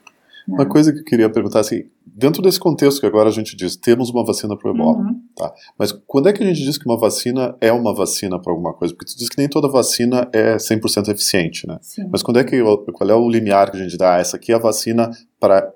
Uma 0.54 0.66
coisa 0.66 0.92
que 0.92 1.00
eu 1.00 1.04
queria 1.04 1.30
perguntar, 1.30 1.60
assim, 1.60 1.84
dentro 2.06 2.42
desse 2.42 2.58
contexto 2.58 3.00
que 3.00 3.06
agora 3.06 3.28
a 3.28 3.32
gente 3.32 3.54
diz, 3.54 3.76
temos 3.76 4.10
uma 4.10 4.24
vacina 4.24 4.56
para 4.56 4.70
o 4.70 4.74
ebola, 4.74 4.98
uhum. 4.98 5.20
tá? 5.36 5.52
Mas 5.78 5.92
quando 5.92 6.28
é 6.28 6.32
que 6.32 6.42
a 6.42 6.46
gente 6.46 6.62
diz 6.62 6.78
que 6.78 6.86
uma 6.86 6.98
vacina 6.98 7.56
é 7.60 7.70
uma 7.70 7.94
vacina 7.94 8.40
para 8.40 8.52
alguma 8.52 8.72
coisa? 8.72 8.94
Porque 8.94 9.12
tu 9.12 9.16
diz 9.16 9.28
que 9.28 9.38
nem 9.38 9.48
toda 9.48 9.68
vacina 9.68 10.28
é 10.32 10.56
100% 10.56 11.08
eficiente, 11.08 11.66
né? 11.66 11.78
Sim. 11.80 12.08
Mas 12.10 12.22
quando 12.22 12.38
é 12.38 12.44
que, 12.44 12.60
qual 12.92 13.10
é 13.10 13.14
o 13.14 13.28
limiar 13.28 13.70
que 13.70 13.76
a 13.76 13.80
gente 13.80 13.96
dá? 13.96 14.16
Ah, 14.16 14.18
essa 14.18 14.36
aqui 14.36 14.52
é 14.52 14.54
a 14.54 14.58
vacina 14.58 15.10
para 15.38 15.70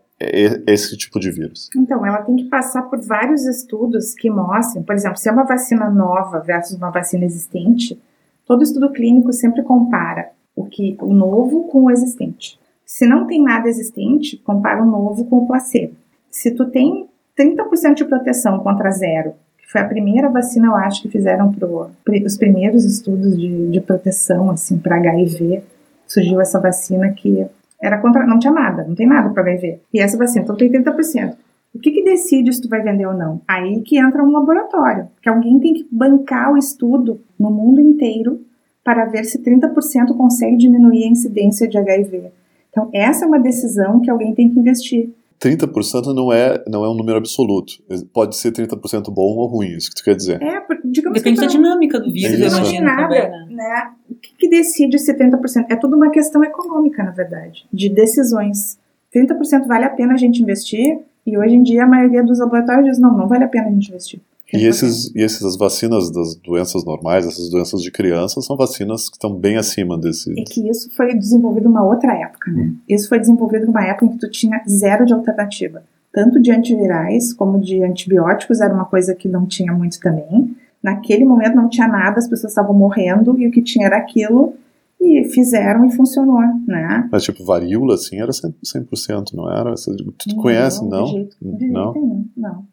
esse 0.66 0.96
tipo 0.96 1.18
de 1.20 1.30
vírus? 1.30 1.68
Então, 1.76 2.04
ela 2.06 2.22
tem 2.22 2.36
que 2.36 2.44
passar 2.44 2.82
por 2.82 3.00
vários 3.00 3.44
estudos 3.44 4.14
que 4.14 4.30
mostrem, 4.30 4.82
por 4.82 4.94
exemplo, 4.94 5.18
se 5.18 5.28
é 5.28 5.32
uma 5.32 5.44
vacina 5.44 5.90
nova 5.90 6.40
versus 6.40 6.76
uma 6.76 6.90
vacina 6.90 7.24
existente, 7.24 8.00
todo 8.46 8.62
estudo 8.62 8.90
clínico 8.90 9.32
sempre 9.32 9.62
compara 9.62 10.30
o 10.54 10.64
que 10.64 10.96
o 11.00 11.12
novo 11.12 11.64
com 11.68 11.84
o 11.84 11.90
existente. 11.90 12.58
Se 12.92 13.06
não 13.06 13.26
tem 13.26 13.42
nada 13.42 13.70
existente, 13.70 14.36
compara 14.36 14.82
o 14.82 14.84
novo 14.84 15.24
com 15.24 15.38
o 15.38 15.46
placebo. 15.46 15.94
Se 16.30 16.50
tu 16.50 16.66
tem 16.66 17.08
30% 17.38 17.94
de 17.94 18.04
proteção 18.04 18.58
contra 18.58 18.90
zero, 18.90 19.32
que 19.56 19.66
foi 19.66 19.80
a 19.80 19.88
primeira 19.88 20.28
vacina, 20.28 20.66
eu 20.66 20.76
acho, 20.76 21.00
que 21.00 21.08
fizeram 21.08 21.50
pro, 21.50 21.88
os 22.22 22.36
primeiros 22.36 22.84
estudos 22.84 23.34
de, 23.34 23.70
de 23.70 23.80
proteção, 23.80 24.50
assim, 24.50 24.76
para 24.78 24.96
HIV, 24.96 25.62
surgiu 26.06 26.38
essa 26.38 26.60
vacina 26.60 27.10
que 27.12 27.46
era 27.82 27.96
contra, 27.96 28.26
não 28.26 28.38
tinha 28.38 28.52
nada, 28.52 28.84
não 28.84 28.94
tem 28.94 29.06
nada 29.06 29.30
para 29.30 29.42
HIV. 29.42 29.80
E 29.94 29.98
essa 29.98 30.18
vacina, 30.18 30.44
então 30.44 30.54
tem 30.54 30.70
30%. 30.70 31.34
O 31.74 31.78
que, 31.78 31.92
que 31.92 32.04
decide 32.04 32.52
se 32.52 32.60
tu 32.60 32.68
vai 32.68 32.82
vender 32.82 33.06
ou 33.06 33.14
não? 33.14 33.40
Aí 33.48 33.80
que 33.80 33.98
entra 33.98 34.22
um 34.22 34.32
laboratório, 34.32 35.08
que 35.22 35.30
alguém 35.30 35.58
tem 35.58 35.72
que 35.72 35.88
bancar 35.90 36.52
o 36.52 36.58
estudo 36.58 37.22
no 37.40 37.50
mundo 37.50 37.80
inteiro 37.80 38.42
para 38.84 39.06
ver 39.06 39.24
se 39.24 39.42
30% 39.42 40.14
consegue 40.14 40.58
diminuir 40.58 41.04
a 41.04 41.08
incidência 41.08 41.66
de 41.66 41.78
HIV. 41.78 42.30
Então, 42.72 42.88
essa 42.92 43.24
é 43.26 43.28
uma 43.28 43.38
decisão 43.38 44.00
que 44.00 44.10
alguém 44.10 44.34
tem 44.34 44.50
que 44.50 44.58
investir. 44.58 45.10
30% 45.42 46.14
não 46.14 46.32
é, 46.32 46.62
não 46.68 46.84
é 46.84 46.88
um 46.88 46.94
número 46.94 47.18
absoluto. 47.18 47.74
Pode 48.12 48.36
ser 48.36 48.52
30% 48.52 49.12
bom 49.12 49.36
ou 49.36 49.46
ruim, 49.46 49.76
isso 49.76 49.90
que 49.90 49.96
tu 49.96 50.04
quer 50.04 50.14
dizer. 50.14 50.40
É, 50.40 50.62
digamos 50.84 51.18
Depende 51.18 51.40
que 51.40 51.46
da 51.46 51.52
dinâmica 51.52 52.00
do 52.00 52.10
vírus, 52.10 52.40
eu 52.40 52.48
imagino 52.48 52.86
nada, 52.86 53.02
também, 53.02 53.30
né? 53.30 53.46
né? 53.50 53.90
O 54.08 54.14
que, 54.14 54.34
que 54.38 54.48
decide 54.48 54.96
esse 54.96 55.12
30%? 55.12 55.66
É 55.68 55.76
tudo 55.76 55.96
uma 55.96 56.10
questão 56.10 56.42
econômica, 56.44 57.02
na 57.02 57.10
verdade, 57.10 57.66
de 57.72 57.88
decisões. 57.88 58.78
30% 59.14 59.66
vale 59.66 59.84
a 59.84 59.90
pena 59.90 60.14
a 60.14 60.16
gente 60.16 60.40
investir, 60.40 61.00
e 61.26 61.36
hoje 61.36 61.56
em 61.56 61.62
dia 61.62 61.84
a 61.84 61.88
maioria 61.88 62.22
dos 62.22 62.38
laboratórios 62.38 62.86
diz, 62.86 62.98
não, 62.98 63.16
não 63.16 63.28
vale 63.28 63.44
a 63.44 63.48
pena 63.48 63.66
a 63.66 63.70
gente 63.70 63.88
investir. 63.88 64.20
E, 64.52 64.66
esses, 64.66 65.14
e 65.14 65.22
essas 65.22 65.56
vacinas 65.56 66.10
das 66.10 66.34
doenças 66.36 66.84
normais, 66.84 67.26
essas 67.26 67.50
doenças 67.50 67.80
de 67.80 67.90
crianças, 67.90 68.44
são 68.44 68.56
vacinas 68.56 69.08
que 69.08 69.16
estão 69.16 69.34
bem 69.34 69.56
acima 69.56 69.96
desse. 69.98 70.30
É 70.38 70.44
que 70.44 70.68
isso 70.68 70.90
foi 70.94 71.14
desenvolvido 71.14 71.64
numa 71.64 71.84
outra 71.84 72.14
época, 72.14 72.50
né? 72.50 72.64
Hum. 72.64 72.76
Isso 72.88 73.08
foi 73.08 73.18
desenvolvido 73.18 73.66
numa 73.66 73.84
época 73.84 74.06
em 74.06 74.08
que 74.10 74.18
tu 74.18 74.30
tinha 74.30 74.62
zero 74.68 75.06
de 75.06 75.12
alternativa. 75.12 75.82
Tanto 76.12 76.40
de 76.40 76.50
antivirais 76.50 77.32
como 77.32 77.58
de 77.58 77.82
antibióticos 77.82 78.60
era 78.60 78.72
uma 78.72 78.84
coisa 78.84 79.14
que 79.14 79.28
não 79.28 79.46
tinha 79.46 79.72
muito 79.72 79.98
também. 79.98 80.54
Naquele 80.82 81.24
momento 81.24 81.54
não 81.54 81.68
tinha 81.68 81.88
nada, 81.88 82.18
as 82.18 82.28
pessoas 82.28 82.52
estavam 82.52 82.74
morrendo 82.74 83.38
e 83.38 83.46
o 83.46 83.50
que 83.50 83.62
tinha 83.62 83.86
era 83.86 83.96
aquilo 83.96 84.54
e 85.00 85.24
fizeram 85.24 85.84
e 85.84 85.92
funcionou, 85.92 86.40
né? 86.66 87.08
Mas 87.10 87.24
tipo, 87.24 87.44
varíola, 87.44 87.94
assim, 87.94 88.20
era 88.20 88.30
100%, 88.30 88.54
100% 88.64 89.32
não 89.34 89.50
era? 89.50 89.70
Você, 89.70 89.90
tu 89.96 90.14
não, 90.28 90.36
conhece, 90.36 90.84
não? 90.84 91.04
De 91.04 91.10
jeito, 91.12 91.36
de? 91.40 91.58
Jeito 91.58 91.72
não? 91.72 92.21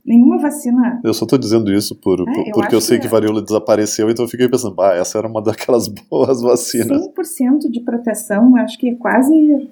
Nenhuma 0.10 0.39
vacina... 0.39 1.00
Eu 1.04 1.13
só 1.13 1.24
tô 1.24 1.38
dizendo 1.38 1.72
isso 1.72 1.95
por, 1.95 2.17
por 2.17 2.48
eu 2.48 2.52
porque 2.52 2.74
eu 2.74 2.82
sei 2.82 2.98
que, 2.98 3.04
que 3.04 3.12
varíola 3.12 3.43
desapareceu, 3.43 4.10
então 4.10 4.26
eu 4.26 4.30
fiquei 4.30 4.50
pensando, 4.50 4.82
ah, 4.82 4.95
essa 4.95 5.19
era 5.19 5.28
uma 5.28 5.39
daquelas 5.43 5.88
boas 5.88 6.41
vacinas. 6.41 7.08
100% 7.15 7.69
de 7.69 7.80
proteção, 7.82 8.56
acho 8.56 8.80
que 8.80 8.89
é 8.89 8.95
quase... 8.95 9.69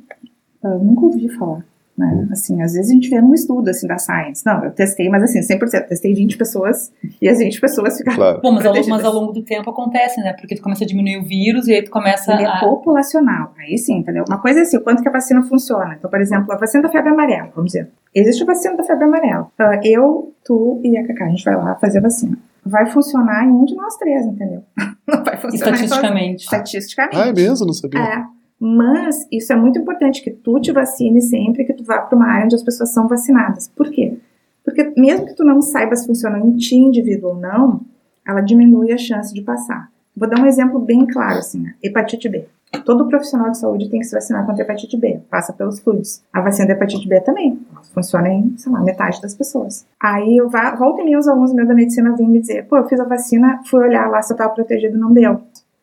Eu 0.63 0.79
nunca 0.79 1.05
ouvi 1.05 1.27
falar. 1.29 1.65
Né? 1.97 2.27
Assim, 2.31 2.61
às 2.61 2.73
vezes 2.73 2.91
a 2.91 2.93
gente 2.93 3.09
vê 3.09 3.19
num 3.19 3.33
estudo 3.33 3.67
assim, 3.69 3.87
da 3.87 3.97
Science. 3.97 4.45
Não, 4.45 4.63
eu 4.63 4.71
testei, 4.71 5.09
mas 5.09 5.23
assim, 5.23 5.39
100%. 5.39 5.87
Testei 5.87 6.13
20 6.13 6.37
pessoas 6.37 6.91
e 7.19 7.27
as 7.27 7.39
20 7.39 7.59
pessoas 7.59 7.97
ficaram. 7.97 8.17
Claro. 8.17 8.41
Bom, 8.41 8.51
mas 8.51 8.65
ao, 8.65 8.73
mas 8.87 9.03
ao 9.03 9.13
longo 9.13 9.31
do 9.31 9.41
tempo 9.41 9.69
acontece, 9.71 10.21
né? 10.21 10.33
Porque 10.33 10.55
tu 10.55 10.61
começa 10.61 10.83
a 10.83 10.87
diminuir 10.87 11.17
o 11.17 11.23
vírus 11.23 11.67
e 11.67 11.73
aí 11.73 11.81
tu 11.81 11.89
começa 11.89 12.33
Ele 12.33 12.43
é 12.43 12.47
a. 12.47 12.59
populacional. 12.59 13.51
Aí 13.57 13.77
sim, 13.79 13.97
entendeu? 13.97 14.25
Uma 14.27 14.39
coisa 14.39 14.59
é 14.59 14.61
assim, 14.61 14.77
o 14.77 14.81
quanto 14.81 15.01
que 15.01 15.09
a 15.09 15.11
vacina 15.11 15.41
funciona. 15.41 15.95
Então, 15.97 16.07
por 16.07 16.21
exemplo, 16.21 16.53
a 16.53 16.57
vacina 16.57 16.83
da 16.83 16.89
febre 16.89 17.09
amarela, 17.09 17.49
vamos 17.55 17.71
dizer. 17.71 17.89
Existe 18.13 18.43
a 18.43 18.45
vacina 18.45 18.77
da 18.77 18.83
febre 18.83 19.05
amarela. 19.05 19.47
Ah, 19.57 19.79
eu, 19.83 20.33
tu 20.45 20.79
e 20.83 20.95
a 20.97 21.07
Cacá, 21.07 21.25
a 21.25 21.29
gente 21.29 21.43
vai 21.43 21.55
lá 21.55 21.75
fazer 21.75 21.97
a 21.97 22.01
vacina. 22.01 22.37
Vai 22.63 22.85
funcionar 22.91 23.43
em 23.45 23.49
um 23.49 23.65
de 23.65 23.73
nós 23.75 23.95
três, 23.97 24.23
entendeu? 24.23 24.63
Não 25.07 25.23
vai 25.23 25.37
funcionar 25.37 25.73
Estatisticamente. 25.73 26.43
Estatisticamente. 26.43 27.17
Ah, 27.17 27.27
é 27.27 27.33
mesmo? 27.33 27.65
Não 27.65 27.73
sabia. 27.73 27.99
É. 27.99 28.36
Mas 28.59 29.27
isso 29.31 29.53
é 29.53 29.55
muito 29.55 29.79
importante 29.79 30.21
que 30.23 30.31
tu 30.31 30.59
te 30.59 30.71
vacine 30.71 31.21
sempre 31.21 31.63
que 31.63 31.73
tu 31.73 31.83
vá 31.83 31.99
para 31.99 32.15
uma 32.15 32.27
área 32.27 32.45
onde 32.45 32.55
as 32.55 32.63
pessoas 32.63 32.91
são 32.91 33.07
vacinadas. 33.07 33.67
Por 33.75 33.89
quê? 33.91 34.17
Porque 34.63 34.91
mesmo 34.97 35.25
que 35.27 35.35
tu 35.35 35.43
não 35.43 35.61
saiba 35.61 35.95
se 35.95 36.07
funciona 36.07 36.39
em 36.39 36.55
ti 36.57 36.75
indivíduo 36.75 37.29
ou 37.29 37.35
não, 37.35 37.81
ela 38.27 38.41
diminui 38.41 38.91
a 38.91 38.97
chance 38.97 39.33
de 39.33 39.41
passar. 39.41 39.89
Vou 40.15 40.27
dar 40.27 40.39
um 40.41 40.45
exemplo 40.45 40.79
bem 40.79 41.05
claro 41.05 41.37
assim, 41.39 41.59
né? 41.61 41.75
hepatite 41.81 42.27
B. 42.27 42.45
Todo 42.83 43.07
profissional 43.07 43.49
de 43.51 43.57
saúde 43.59 43.89
tem 43.89 43.99
que 44.01 44.05
se 44.07 44.13
vacinar 44.13 44.45
contra 44.45 44.63
hepatite 44.63 44.97
B, 44.97 45.21
passa 45.29 45.53
pelos 45.53 45.79
fluidos. 45.79 46.21
A 46.33 46.41
vacina 46.41 46.67
da 46.67 46.73
hepatite 46.73 47.07
B 47.07 47.21
também, 47.21 47.57
funciona 47.93 48.27
em, 48.27 48.57
sei 48.57 48.71
lá, 48.71 48.81
metade 48.81 49.21
das 49.21 49.33
pessoas. 49.33 49.85
Aí 50.01 50.35
eu 50.35 50.49
va- 50.49 50.75
volta 50.75 51.01
e 51.01 51.05
meia 51.05 51.17
os 51.17 51.27
alunos 51.29 51.53
meus 51.53 51.67
da 51.67 51.73
medicina 51.73 52.13
vêm 52.17 52.27
me 52.27 52.41
dizer, 52.41 52.65
pô, 52.67 52.75
eu 52.77 52.85
fiz 52.89 52.99
a 52.99 53.05
vacina, 53.05 53.61
fui 53.65 53.79
olhar 53.81 54.09
lá 54.09 54.21
se 54.21 54.33
eu 54.33 54.35
estava 54.35 54.53
protegido, 54.53 54.97
não 54.97 55.13
deu. 55.13 55.39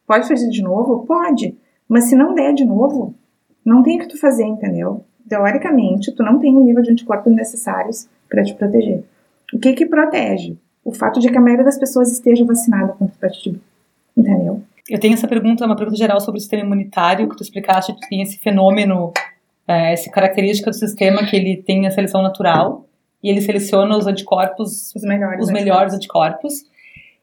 Pode 0.06 0.28
fazer 0.28 0.50
de 0.50 0.62
novo? 0.62 1.06
Pode. 1.06 1.56
Mas 1.88 2.04
se 2.04 2.16
não 2.16 2.34
der 2.34 2.54
de 2.54 2.64
novo, 2.64 3.14
não 3.64 3.82
tem 3.82 3.96
o 3.96 4.00
que 4.00 4.08
tu 4.08 4.18
fazer, 4.18 4.44
entendeu? 4.44 5.04
Teoricamente, 5.28 6.12
tu 6.12 6.22
não 6.22 6.38
tem 6.38 6.56
o 6.56 6.60
nível 6.60 6.82
de 6.82 6.90
anticorpos 6.90 7.32
necessários 7.32 8.08
para 8.28 8.42
te 8.42 8.54
proteger. 8.54 9.04
O 9.52 9.58
que 9.58 9.72
que 9.72 9.86
protege? 9.86 10.56
O 10.84 10.92
fato 10.92 11.20
de 11.20 11.30
que 11.30 11.38
a 11.38 11.40
maioria 11.40 11.64
das 11.64 11.78
pessoas 11.78 12.12
esteja 12.12 12.44
vacinada 12.44 12.92
contra 12.92 13.14
hepatite 13.14 13.50
B. 13.50 13.58
Entendeu? 14.16 14.62
Eu 14.88 15.00
tenho 15.00 15.14
essa 15.14 15.26
pergunta, 15.26 15.64
uma 15.64 15.76
pergunta 15.76 15.96
geral 15.96 16.20
sobre 16.20 16.38
o 16.38 16.40
sistema 16.40 16.62
imunitário, 16.62 17.28
que 17.28 17.36
tu 17.36 17.42
explicaste 17.42 17.94
que 17.94 18.08
tem 18.08 18.20
esse 18.20 18.38
fenômeno, 18.38 19.12
é, 19.66 19.92
essa 19.94 20.10
característica 20.10 20.70
do 20.70 20.76
sistema 20.76 21.24
que 21.24 21.34
ele 21.34 21.56
tem 21.56 21.86
a 21.86 21.90
seleção 21.90 22.22
natural 22.22 22.84
e 23.22 23.30
ele 23.30 23.40
seleciona 23.40 23.96
os 23.96 24.06
anticorpos, 24.06 24.94
Os 24.94 25.02
melhores. 25.02 25.44
os 25.46 25.50
melhores 25.50 25.94
anticorpos. 25.94 26.64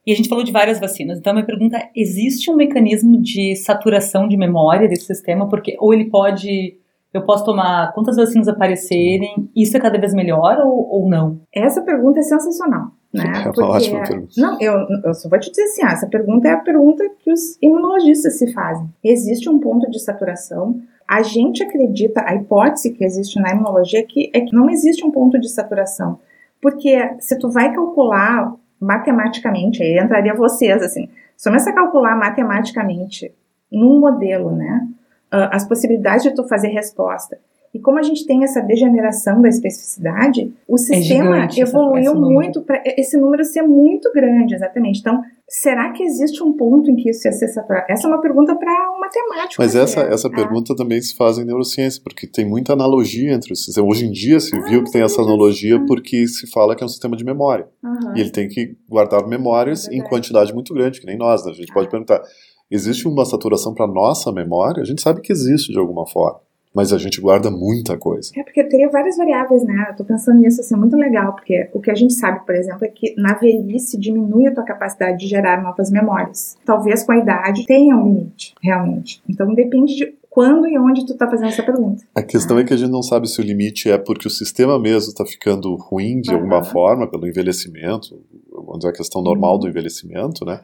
E 0.05 0.11
a 0.11 0.15
gente 0.15 0.29
falou 0.29 0.43
de 0.43 0.51
várias 0.51 0.79
vacinas. 0.79 1.19
Então, 1.19 1.31
a 1.31 1.33
minha 1.35 1.45
pergunta 1.45 1.77
é: 1.77 1.89
existe 1.95 2.49
um 2.49 2.55
mecanismo 2.55 3.21
de 3.21 3.55
saturação 3.55 4.27
de 4.27 4.35
memória 4.35 4.87
desse 4.87 5.05
sistema? 5.05 5.47
Porque, 5.47 5.75
ou 5.79 5.93
ele 5.93 6.05
pode. 6.09 6.77
Eu 7.13 7.23
posso 7.23 7.43
tomar 7.43 7.91
quantas 7.93 8.15
vacinas 8.15 8.47
aparecerem, 8.47 9.49
isso 9.53 9.75
é 9.75 9.79
cada 9.81 9.99
vez 9.99 10.13
melhor 10.13 10.59
ou, 10.65 10.87
ou 10.89 11.09
não? 11.09 11.41
Essa 11.53 11.81
pergunta 11.81 12.19
é 12.19 12.23
sensacional. 12.23 12.91
Né? 13.13 13.25
É 13.25 13.27
uma 13.27 13.43
Porque- 13.43 13.61
ótima 13.61 14.03
pergunta. 14.03 14.31
Não, 14.37 14.57
eu, 14.61 14.73
eu 15.03 15.13
só 15.13 15.27
vou 15.27 15.37
te 15.37 15.49
dizer 15.49 15.63
assim, 15.63 15.83
ah, 15.83 15.91
essa 15.91 16.07
pergunta 16.07 16.47
é 16.47 16.51
a 16.51 16.57
pergunta 16.57 17.03
que 17.19 17.29
os 17.29 17.57
imunologistas 17.61 18.37
se 18.37 18.53
fazem. 18.53 18.87
Existe 19.03 19.49
um 19.49 19.59
ponto 19.59 19.91
de 19.91 19.99
saturação. 19.99 20.79
A 21.05 21.21
gente 21.21 21.61
acredita, 21.61 22.23
a 22.25 22.33
hipótese 22.33 22.93
que 22.93 23.03
existe 23.03 23.37
na 23.41 23.51
imunologia 23.51 23.99
é 23.99 24.03
que, 24.03 24.31
é 24.33 24.39
que 24.39 24.55
não 24.55 24.69
existe 24.69 25.05
um 25.05 25.11
ponto 25.11 25.37
de 25.37 25.49
saturação. 25.49 26.17
Porque 26.61 26.95
se 27.19 27.37
tu 27.37 27.49
vai 27.49 27.73
calcular 27.73 28.55
matematicamente, 28.81 29.83
aí 29.83 29.99
entraria 29.99 30.33
vocês, 30.33 30.81
assim, 30.81 31.07
se 31.37 31.47
começa 31.49 31.69
a 31.69 31.73
calcular 31.73 32.15
matematicamente 32.15 33.31
num 33.71 33.99
modelo, 33.99 34.51
né, 34.51 34.87
ah, 35.31 35.55
as 35.55 35.65
possibilidades 35.67 36.23
de 36.23 36.33
tu 36.35 36.43
fazer 36.47 36.69
resposta. 36.69 37.37
E 37.73 37.79
como 37.79 37.97
a 37.99 38.01
gente 38.01 38.25
tem 38.25 38.43
essa 38.43 38.59
degeneração 38.61 39.41
da 39.41 39.47
especificidade, 39.47 40.53
o 40.67 40.77
sistema 40.77 41.35
gigante 41.35 41.61
essa- 41.61 41.71
evoluiu 41.71 42.11
esse 42.11 42.15
muito 42.19 42.61
para 42.63 42.83
esse 42.85 43.15
número 43.17 43.45
ser 43.45 43.61
muito 43.61 44.11
grande, 44.11 44.55
exatamente. 44.55 44.99
Então, 44.99 45.23
será 45.61 45.91
que 45.91 46.01
existe 46.03 46.41
um 46.41 46.53
ponto 46.55 46.89
em 46.89 46.95
que 46.95 47.09
isso 47.09 47.27
ia 47.27 47.31
ser 47.33 47.49
saturado? 47.49 47.85
Essa 47.89 48.07
é 48.07 48.09
uma 48.09 48.21
pergunta 48.21 48.55
para 48.55 48.71
um 48.95 48.99
matemático. 48.99 49.55
Mas 49.61 49.73
fazer. 49.73 49.79
essa, 49.83 49.99
essa 50.01 50.27
Ah, 50.29 50.31
pergunta 50.31 50.73
também 50.75 51.01
se 51.01 51.13
faz 51.15 51.37
em 51.37 51.43
neurociência, 51.43 52.01
porque 52.01 52.25
tem 52.25 52.45
muita 52.47 52.71
analogia 52.73 53.33
entre 53.33 53.51
os 53.51 53.63
sistemas. 53.65 53.89
Hoje 53.91 54.05
em 54.05 54.11
dia 54.11 54.39
se 54.39 54.55
Ah, 54.55 54.61
viu 54.63 54.83
que 54.83 54.91
tem 54.91 55.01
essa 55.01 55.21
analogia 55.21 55.83
porque 55.85 56.25
se 56.27 56.49
fala 56.49 56.75
que 56.75 56.83
é 56.83 56.85
um 56.85 56.89
sistema 56.89 57.17
de 57.17 57.25
memória. 57.25 57.67
aham. 57.83 58.13
E 58.15 58.21
ele 58.21 58.29
tem 58.31 58.47
que 58.47 58.77
guardar 58.89 59.27
memórias 59.27 59.87
É 59.89 59.95
em 59.95 60.01
quantidade 60.01 60.53
muito 60.53 60.73
grande, 60.73 60.99
que 61.01 61.05
nem 61.05 61.17
nós. 61.17 61.43
Né? 61.45 61.51
A 61.51 61.55
gente 61.55 61.73
pode 61.73 61.89
perguntar: 61.89 62.21
existe 62.69 63.05
uma 63.07 63.25
saturação 63.25 63.73
para 63.73 63.85
nossa 63.87 64.31
memória? 64.31 64.81
A 64.81 64.85
gente 64.85 65.01
sabe 65.01 65.19
que 65.21 65.33
existe 65.33 65.73
de 65.73 65.77
alguma 65.79 66.07
forma, 66.07 66.39
mas 66.73 66.93
a 66.93 66.97
gente 66.97 67.19
guarda 67.19 67.51
muita 67.51 67.97
coisa. 67.97 68.31
É 68.37 68.43
porque 68.43 68.63
teria 68.63 68.89
várias 68.89 69.17
variáveis, 69.17 69.63
né? 69.63 69.87
Eu 69.89 69.95
tô 69.95 70.05
pensando 70.05 70.39
nisso 70.39 70.61
assim, 70.61 70.75
muito 70.75 70.95
legal, 70.95 71.33
porque 71.33 71.69
o 71.73 71.79
que 71.81 71.91
a 71.91 71.95
gente 71.95 72.13
sabe, 72.13 72.45
por 72.45 72.55
exemplo, 72.55 72.85
é 72.85 72.87
que 72.87 73.13
na 73.17 73.33
velhice 73.33 73.99
diminui 73.99 74.47
a 74.47 74.53
tua 74.53 74.63
capacidade 74.63 75.17
de 75.19 75.27
gerar 75.27 75.61
novas 75.61 75.91
memórias. 75.91 76.57
Talvez 76.65 77.03
com 77.03 77.11
a 77.11 77.17
idade 77.17 77.65
tenha 77.65 77.95
um 77.95 78.05
limite, 78.07 78.53
realmente. 78.61 79.21
Então 79.29 79.53
depende 79.53 79.95
de 79.95 80.13
quando 80.29 80.65
e 80.65 80.79
onde 80.79 81.05
tu 81.05 81.13
tá 81.17 81.29
fazendo 81.29 81.49
essa 81.49 81.61
pergunta. 81.61 82.03
A 82.15 82.23
questão 82.23 82.57
é 82.57 82.63
que 82.63 82.73
a 82.73 82.77
gente 82.77 82.89
não 82.89 83.03
sabe 83.03 83.27
se 83.27 83.41
o 83.41 83.43
limite 83.43 83.91
é 83.91 83.97
porque 83.97 84.27
o 84.27 84.31
sistema 84.31 84.79
mesmo 84.79 85.09
está 85.09 85.25
ficando 85.25 85.75
ruim 85.75 86.21
de 86.21 86.31
alguma 86.33 86.63
forma, 86.63 87.05
pelo 87.05 87.27
envelhecimento, 87.27 88.17
vamos 88.49 88.77
dizer 88.79 88.89
a 88.91 88.93
questão 88.93 89.21
normal 89.21 89.55
Uhum. 89.55 89.59
do 89.59 89.67
envelhecimento, 89.67 90.45
né? 90.45 90.61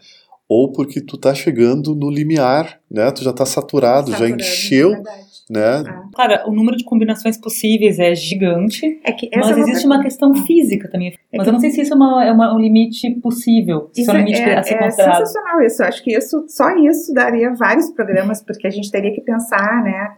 Ou 0.47 0.71
porque 0.71 1.01
tu 1.01 1.17
tá 1.17 1.35
chegando 1.35 1.93
no 1.93 2.09
limiar, 2.09 2.79
né? 2.89 3.11
Tu 3.11 3.21
já 3.25 3.33
tá 3.33 3.45
saturado, 3.45 4.11
já 4.11 4.19
Saturando, 4.19 4.41
encheu, 4.41 4.93
é. 4.93 5.03
Né? 5.49 5.83
Ah. 5.87 6.03
Claro, 6.13 6.49
o 6.49 6.53
número 6.53 6.75
de 6.77 6.83
combinações 6.83 7.37
possíveis 7.37 7.99
é 7.99 8.13
gigante, 8.15 8.99
É 9.03 9.11
que 9.11 9.27
essa 9.31 9.39
mas 9.39 9.49
é 9.51 9.53
uma 9.53 9.59
existe 9.69 9.85
uma 9.85 9.95
pergunta. 9.95 10.03
questão 10.03 10.31
Ah. 10.35 10.45
física 10.45 10.89
também. 10.89 11.09
É 11.31 11.37
Mas 11.37 11.43
que- 11.43 11.49
eu 11.49 11.53
não 11.53 11.59
sei 11.59 11.69
se 11.71 11.81
isso 11.81 11.93
é, 11.93 11.95
uma- 11.95 12.25
é 12.25 12.31
uma- 12.31 12.55
um 12.55 12.59
limite 12.59 13.09
possível. 13.21 13.89
Se 13.93 14.01
Isso 14.01 14.11
é 14.11 14.13
um 14.13 14.17
limite 14.17 14.41
é, 14.41 14.55
a 14.57 14.63
ser 14.63 14.73
é 14.75 14.77
considerado. 14.83 15.17
sensacional 15.25 15.61
isso. 15.61 15.81
Eu 15.83 15.87
acho 15.87 16.03
que 16.03 16.17
isso, 16.17 16.45
só 16.47 16.69
isso 16.77 17.13
daria 17.13 17.53
vários 17.53 17.89
programas, 17.91 18.41
porque 18.43 18.67
a 18.67 18.69
gente 18.71 18.91
teria 18.91 19.13
que 19.13 19.21
pensar, 19.21 19.83
né? 19.83 20.11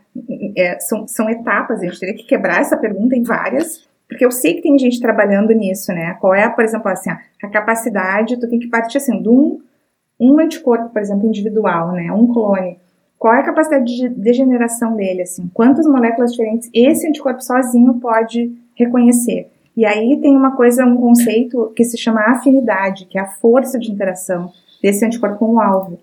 é, 0.58 0.78
são, 0.80 1.08
são 1.08 1.30
etapas, 1.30 1.80
a 1.82 1.86
gente 1.86 2.00
teria 2.00 2.16
que 2.16 2.24
quebrar 2.24 2.60
essa 2.60 2.76
pergunta 2.76 3.16
em 3.16 3.24
várias, 3.24 3.88
porque 4.08 4.26
eu 4.26 4.32
sei 4.32 4.56
que 4.56 4.62
tem 4.64 4.78
gente 4.78 5.00
trabalhando 5.00 5.54
nisso, 5.54 5.94
né? 5.94 6.18
Qual 6.20 6.34
é, 6.34 6.50
por 6.50 6.64
exemplo, 6.64 6.90
assim, 6.90 7.10
a, 7.12 7.20
a 7.44 7.48
capacidade, 7.48 8.38
tu 8.40 8.50
tem 8.50 8.60
que 8.60 8.68
partir 8.68 8.98
assim, 8.98 9.22
de 9.22 9.30
um, 9.30 9.60
um 10.20 10.40
anticorpo, 10.40 10.90
por 10.90 11.02
exemplo, 11.02 11.28
individual, 11.28 11.92
né? 11.94 12.12
Um 12.12 12.28
clone. 12.28 12.78
Qual 13.20 13.34
é 13.34 13.42
a 13.42 13.44
capacidade 13.44 13.98
de 13.98 14.08
degeneração 14.08 14.96
dele, 14.96 15.24
assim? 15.24 15.52
Quantas 15.54 15.86
moléculas 15.86 16.32
diferentes 16.32 16.70
esse 16.74 17.06
anticorpo 17.06 17.44
sozinho 17.44 17.96
pode 17.96 18.58
reconhecer? 18.74 19.52
E 19.76 19.86
aí 19.86 20.18
tem 20.22 20.36
uma 20.36 20.56
coisa, 20.56 20.86
um 20.86 20.96
conceito 20.96 21.72
que 21.76 21.84
se 21.84 21.98
chama 21.98 22.22
afinidade, 22.22 23.06
que 23.06 23.18
é 23.18 23.22
a 23.22 23.28
força 23.28 23.78
de 23.78 23.92
interação 23.92 24.52
desse 24.82 25.06
anticorpo 25.06 25.38
com 25.38 25.56
o 25.56 25.60
alvo. 25.60 26.00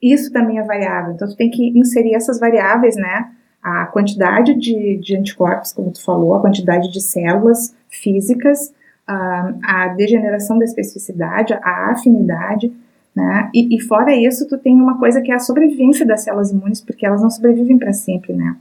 Isso 0.00 0.32
também 0.32 0.58
é 0.58 0.62
variável. 0.62 1.12
Então, 1.12 1.28
tu 1.28 1.36
tem 1.36 1.50
que 1.50 1.76
inserir 1.76 2.14
essas 2.14 2.38
variáveis, 2.38 2.94
né? 2.96 3.30
A 3.60 3.86
quantidade 3.86 4.54
de, 4.54 4.96
de 4.96 5.16
anticorpos, 5.16 5.72
como 5.72 5.90
tu 5.90 6.02
falou, 6.02 6.34
a 6.34 6.40
quantidade 6.40 6.90
de 6.90 7.00
células 7.00 7.74
físicas, 7.88 8.72
a, 9.06 9.52
a 9.62 9.88
degeneração 9.88 10.56
da 10.56 10.64
especificidade, 10.64 11.52
a 11.52 11.90
afinidade, 11.90 12.72
né? 13.14 13.50
E, 13.54 13.76
e 13.76 13.80
fora 13.80 14.14
isso, 14.14 14.46
tu 14.48 14.56
tem 14.58 14.74
uma 14.74 14.98
coisa 14.98 15.20
que 15.20 15.32
é 15.32 15.34
a 15.34 15.38
sobrevivência 15.38 16.06
das 16.06 16.22
células 16.22 16.50
imunes, 16.50 16.80
porque 16.80 17.04
elas 17.04 17.22
não 17.22 17.30
sobrevivem 17.30 17.78
para 17.78 17.92
sempre, 17.92 18.32
né? 18.32 18.56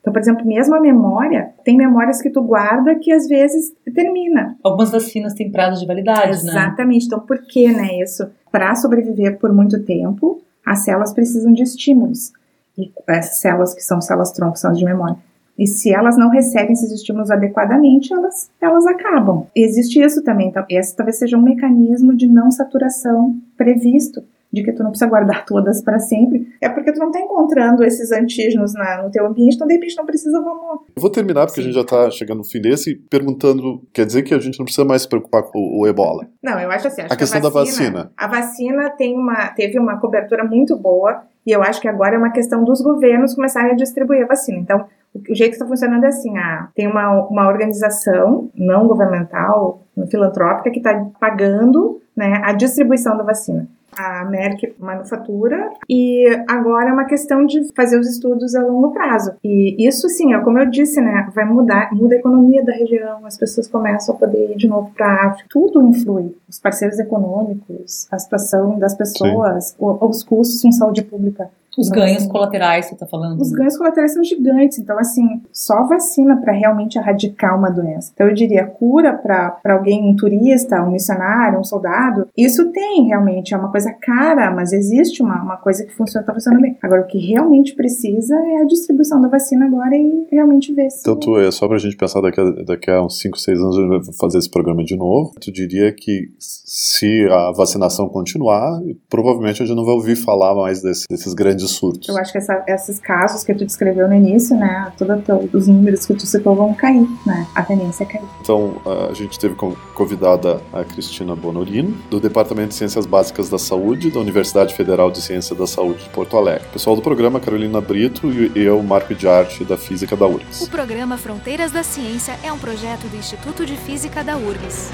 Então, 0.00 0.12
por 0.12 0.20
exemplo, 0.20 0.46
mesmo 0.46 0.74
a 0.74 0.80
memória, 0.80 1.50
tem 1.64 1.78
memórias 1.78 2.20
que 2.20 2.28
tu 2.28 2.42
guarda 2.42 2.94
que 2.94 3.10
às 3.10 3.26
vezes 3.26 3.72
termina. 3.94 4.54
Algumas 4.62 4.90
vacinas 4.90 5.32
têm 5.32 5.50
prazo 5.50 5.80
de 5.80 5.86
validade, 5.86 6.44
né? 6.44 6.50
Exatamente. 6.50 7.06
Então, 7.06 7.20
por 7.20 7.38
que, 7.38 7.72
né, 7.72 8.02
isso? 8.02 8.26
Para 8.52 8.74
sobreviver 8.74 9.38
por 9.38 9.50
muito 9.50 9.82
tempo, 9.82 10.42
as 10.64 10.84
células 10.84 11.14
precisam 11.14 11.54
de 11.54 11.62
estímulos. 11.62 12.32
E 12.76 12.92
essas 13.06 13.38
células 13.38 13.72
que 13.72 13.80
são 13.80 13.98
células 14.00 14.32
tronco 14.32 14.58
são 14.58 14.72
de 14.72 14.84
memória. 14.84 15.16
E 15.58 15.66
se 15.66 15.92
elas 15.92 16.16
não 16.16 16.30
recebem 16.30 16.72
esses 16.72 16.90
estímulos 16.90 17.30
adequadamente, 17.30 18.12
elas, 18.12 18.50
elas 18.60 18.86
acabam. 18.86 19.46
Existe 19.54 20.00
isso 20.00 20.22
também. 20.22 20.48
Então, 20.48 20.64
esse 20.68 20.96
talvez 20.96 21.18
seja 21.18 21.36
um 21.36 21.42
mecanismo 21.42 22.14
de 22.14 22.26
não 22.26 22.50
saturação 22.50 23.36
previsto, 23.56 24.22
de 24.52 24.62
que 24.62 24.72
tu 24.72 24.82
não 24.82 24.90
precisa 24.90 25.10
guardar 25.10 25.44
todas 25.44 25.82
para 25.82 25.98
sempre. 25.98 26.48
É 26.60 26.68
porque 26.68 26.92
tu 26.92 26.98
não 27.00 27.08
está 27.08 27.20
encontrando 27.20 27.82
esses 27.82 28.12
antígenos 28.12 28.72
na, 28.72 29.02
no 29.02 29.10
teu 29.10 29.26
ambiente, 29.26 29.56
então 29.56 29.66
de 29.66 29.74
repente 29.74 29.96
não 29.96 30.06
precisa, 30.06 30.40
vamos 30.40 30.82
Eu 30.94 31.02
vou 31.02 31.10
terminar 31.10 31.46
porque 31.46 31.60
a 31.60 31.62
Sim. 31.62 31.70
gente 31.70 31.74
já 31.74 31.80
está 31.80 32.10
chegando 32.10 32.38
no 32.38 32.44
fim 32.44 32.60
desse 32.60 32.94
perguntando, 32.94 33.82
quer 33.92 34.06
dizer 34.06 34.22
que 34.22 34.32
a 34.32 34.38
gente 34.38 34.58
não 34.58 34.64
precisa 34.64 34.84
mais 34.84 35.02
se 35.02 35.08
preocupar 35.08 35.42
com 35.42 35.58
o, 35.58 35.80
o 35.80 35.86
ebola. 35.88 36.28
Não, 36.42 36.58
eu 36.60 36.70
acho 36.70 36.86
assim, 36.86 37.02
acho 37.02 37.12
A 37.12 37.16
questão 37.16 37.40
que 37.40 37.48
da 37.48 37.52
vacina. 37.52 38.12
A 38.16 38.28
vacina 38.28 38.90
tem 38.90 39.16
uma, 39.16 39.48
teve 39.48 39.78
uma 39.78 39.98
cobertura 39.98 40.44
muito 40.44 40.76
boa 40.76 41.24
e 41.44 41.50
eu 41.50 41.62
acho 41.62 41.80
que 41.80 41.88
agora 41.88 42.14
é 42.14 42.18
uma 42.18 42.30
questão 42.30 42.64
dos 42.64 42.80
governos 42.80 43.34
começarem 43.34 43.72
a 43.72 43.74
distribuir 43.74 44.22
a 44.22 44.26
vacina. 44.26 44.58
Então, 44.58 44.86
o, 45.14 45.34
jeito 45.34 45.50
que 45.50 45.56
está 45.56 45.66
funcionando 45.66 46.04
é 46.04 46.08
assim, 46.08 46.36
ah, 46.36 46.68
tem 46.74 46.88
uma, 46.88 47.26
uma 47.28 47.48
organização 47.48 48.50
não 48.54 48.86
governamental, 48.86 49.80
filantrópica, 50.10 50.70
que 50.70 50.78
está 50.78 51.06
pagando 51.20 52.00
né, 52.16 52.40
a 52.44 52.52
distribuição 52.52 53.16
da 53.16 53.22
vacina 53.22 53.68
a 53.96 54.24
Merck 54.24 54.74
manufatura 54.78 55.70
e 55.88 56.26
agora 56.48 56.90
é 56.90 56.92
uma 56.92 57.04
questão 57.04 57.46
de 57.46 57.64
fazer 57.74 57.98
os 57.98 58.08
estudos 58.08 58.54
a 58.54 58.62
longo 58.62 58.92
prazo. 58.92 59.34
E 59.42 59.86
isso 59.86 60.08
sim, 60.08 60.34
é 60.34 60.40
como 60.40 60.58
eu 60.58 60.66
disse, 60.66 61.00
né, 61.00 61.28
vai 61.34 61.44
mudar, 61.44 61.90
muda 61.92 62.14
a 62.14 62.18
economia 62.18 62.64
da 62.64 62.72
região, 62.72 63.24
as 63.24 63.36
pessoas 63.36 63.68
começam 63.68 64.14
a 64.14 64.18
poder 64.18 64.52
ir 64.52 64.56
de 64.56 64.68
novo 64.68 64.90
para 64.94 65.06
a 65.06 65.26
África, 65.28 65.48
tudo 65.50 65.82
influi. 65.82 66.34
Os 66.48 66.58
parceiros 66.58 66.98
econômicos, 66.98 68.06
a 68.10 68.18
situação 68.18 68.78
das 68.78 68.94
pessoas, 68.94 69.74
os 69.78 70.22
custos 70.22 70.62
com 70.62 70.72
saúde 70.72 71.02
pública. 71.02 71.48
Os 71.78 71.88
ganhos 71.88 72.26
colaterais, 72.26 72.86
você 72.86 72.94
está 72.94 73.06
falando? 73.06 73.40
Os 73.40 73.50
ganhos 73.50 73.76
colaterais 73.76 74.12
são 74.12 74.22
gigantes. 74.22 74.78
Então, 74.78 74.98
assim, 74.98 75.42
só 75.52 75.86
vacina 75.86 76.36
para 76.36 76.52
realmente 76.52 76.98
erradicar 76.98 77.58
uma 77.58 77.70
doença. 77.70 78.10
Então, 78.14 78.28
eu 78.28 78.34
diria, 78.34 78.66
cura 78.66 79.12
para 79.12 79.58
alguém, 79.64 80.08
um 80.08 80.16
turista, 80.16 80.82
um 80.82 80.92
missionário, 80.92 81.58
um 81.58 81.64
soldado, 81.64 82.28
isso 82.36 82.70
tem 82.72 83.06
realmente, 83.06 83.54
é 83.54 83.56
uma 83.56 83.70
coisa 83.70 83.92
cara, 83.92 84.50
mas 84.50 84.72
existe 84.72 85.22
uma, 85.22 85.42
uma 85.42 85.56
coisa 85.56 85.84
que 85.84 85.94
funciona, 85.94 86.22
está 86.22 86.32
funcionando 86.32 86.62
bem. 86.62 86.76
Agora, 86.82 87.02
o 87.02 87.06
que 87.06 87.18
realmente 87.18 87.74
precisa 87.74 88.34
é 88.34 88.62
a 88.62 88.64
distribuição 88.64 89.20
da 89.20 89.28
vacina 89.28 89.66
agora 89.66 89.96
e 89.96 90.26
realmente 90.30 90.72
ver 90.72 90.90
se. 90.90 91.00
Então, 91.00 91.16
tu, 91.16 91.38
é 91.38 91.50
só 91.50 91.66
para 91.66 91.76
a 91.76 91.80
gente 91.80 91.96
pensar 91.96 92.20
daqui 92.20 92.40
a, 92.40 92.50
daqui 92.64 92.90
a 92.90 93.02
uns 93.02 93.18
5, 93.20 93.38
6 93.38 93.60
anos, 93.60 93.78
a 93.78 93.80
gente 93.80 93.88
vai 93.88 94.14
fazer 94.18 94.38
esse 94.38 94.50
programa 94.50 94.84
de 94.84 94.96
novo. 94.96 95.32
Tu 95.40 95.52
diria 95.52 95.92
que 95.92 96.28
se 96.38 97.26
a 97.30 97.52
vacinação 97.52 98.08
continuar, 98.08 98.80
provavelmente 99.08 99.62
a 99.62 99.66
gente 99.66 99.76
não 99.76 99.84
vai 99.84 99.94
ouvir 99.94 100.16
falar 100.16 100.54
mais 100.54 100.82
desse, 100.82 101.06
desses 101.08 101.34
grandes 101.34 101.63
de 101.64 101.70
surtos. 101.70 102.08
Eu 102.08 102.16
acho 102.16 102.32
que 102.32 102.38
essa, 102.38 102.64
esses 102.66 102.98
casos 102.98 103.44
que 103.44 103.54
tu 103.54 103.64
descreveu 103.64 104.08
no 104.08 104.14
início, 104.14 104.56
né, 104.56 104.92
todos 104.96 105.52
os 105.52 105.66
números 105.66 106.06
que 106.06 106.14
tu 106.14 106.26
citou 106.26 106.54
vão 106.54 106.74
cair, 106.74 107.06
né, 107.26 107.46
a 107.54 107.62
tendência 107.62 108.04
é 108.04 108.06
cair. 108.06 108.24
Então, 108.40 108.76
a 109.10 109.14
gente 109.14 109.38
teve 109.38 109.54
como 109.54 109.76
convidada 109.94 110.60
a 110.72 110.84
Cristina 110.84 111.34
Bonorino, 111.34 111.96
do 112.10 112.20
Departamento 112.20 112.68
de 112.68 112.74
Ciências 112.74 113.06
Básicas 113.06 113.48
da 113.48 113.58
Saúde, 113.58 114.10
da 114.10 114.20
Universidade 114.20 114.74
Federal 114.74 115.10
de 115.10 115.20
Ciência 115.20 115.54
da 115.54 115.66
Saúde 115.66 116.04
de 116.04 116.10
Porto 116.10 116.36
Alegre. 116.36 116.66
pessoal 116.72 116.96
do 116.96 117.02
programa, 117.02 117.40
Carolina 117.40 117.80
Brito 117.80 118.28
e 118.30 118.60
eu, 118.60 118.82
Marco 118.82 119.14
de 119.14 119.26
Arte, 119.26 119.64
da 119.64 119.76
Física 119.76 120.16
da 120.16 120.26
URGS. 120.26 120.62
O 120.62 120.70
programa 120.70 121.16
Fronteiras 121.16 121.72
da 121.72 121.82
Ciência 121.82 122.38
é 122.42 122.52
um 122.52 122.58
projeto 122.58 123.08
do 123.08 123.16
Instituto 123.16 123.64
de 123.64 123.76
Física 123.76 124.22
da 124.22 124.36
URGS. 124.36 124.90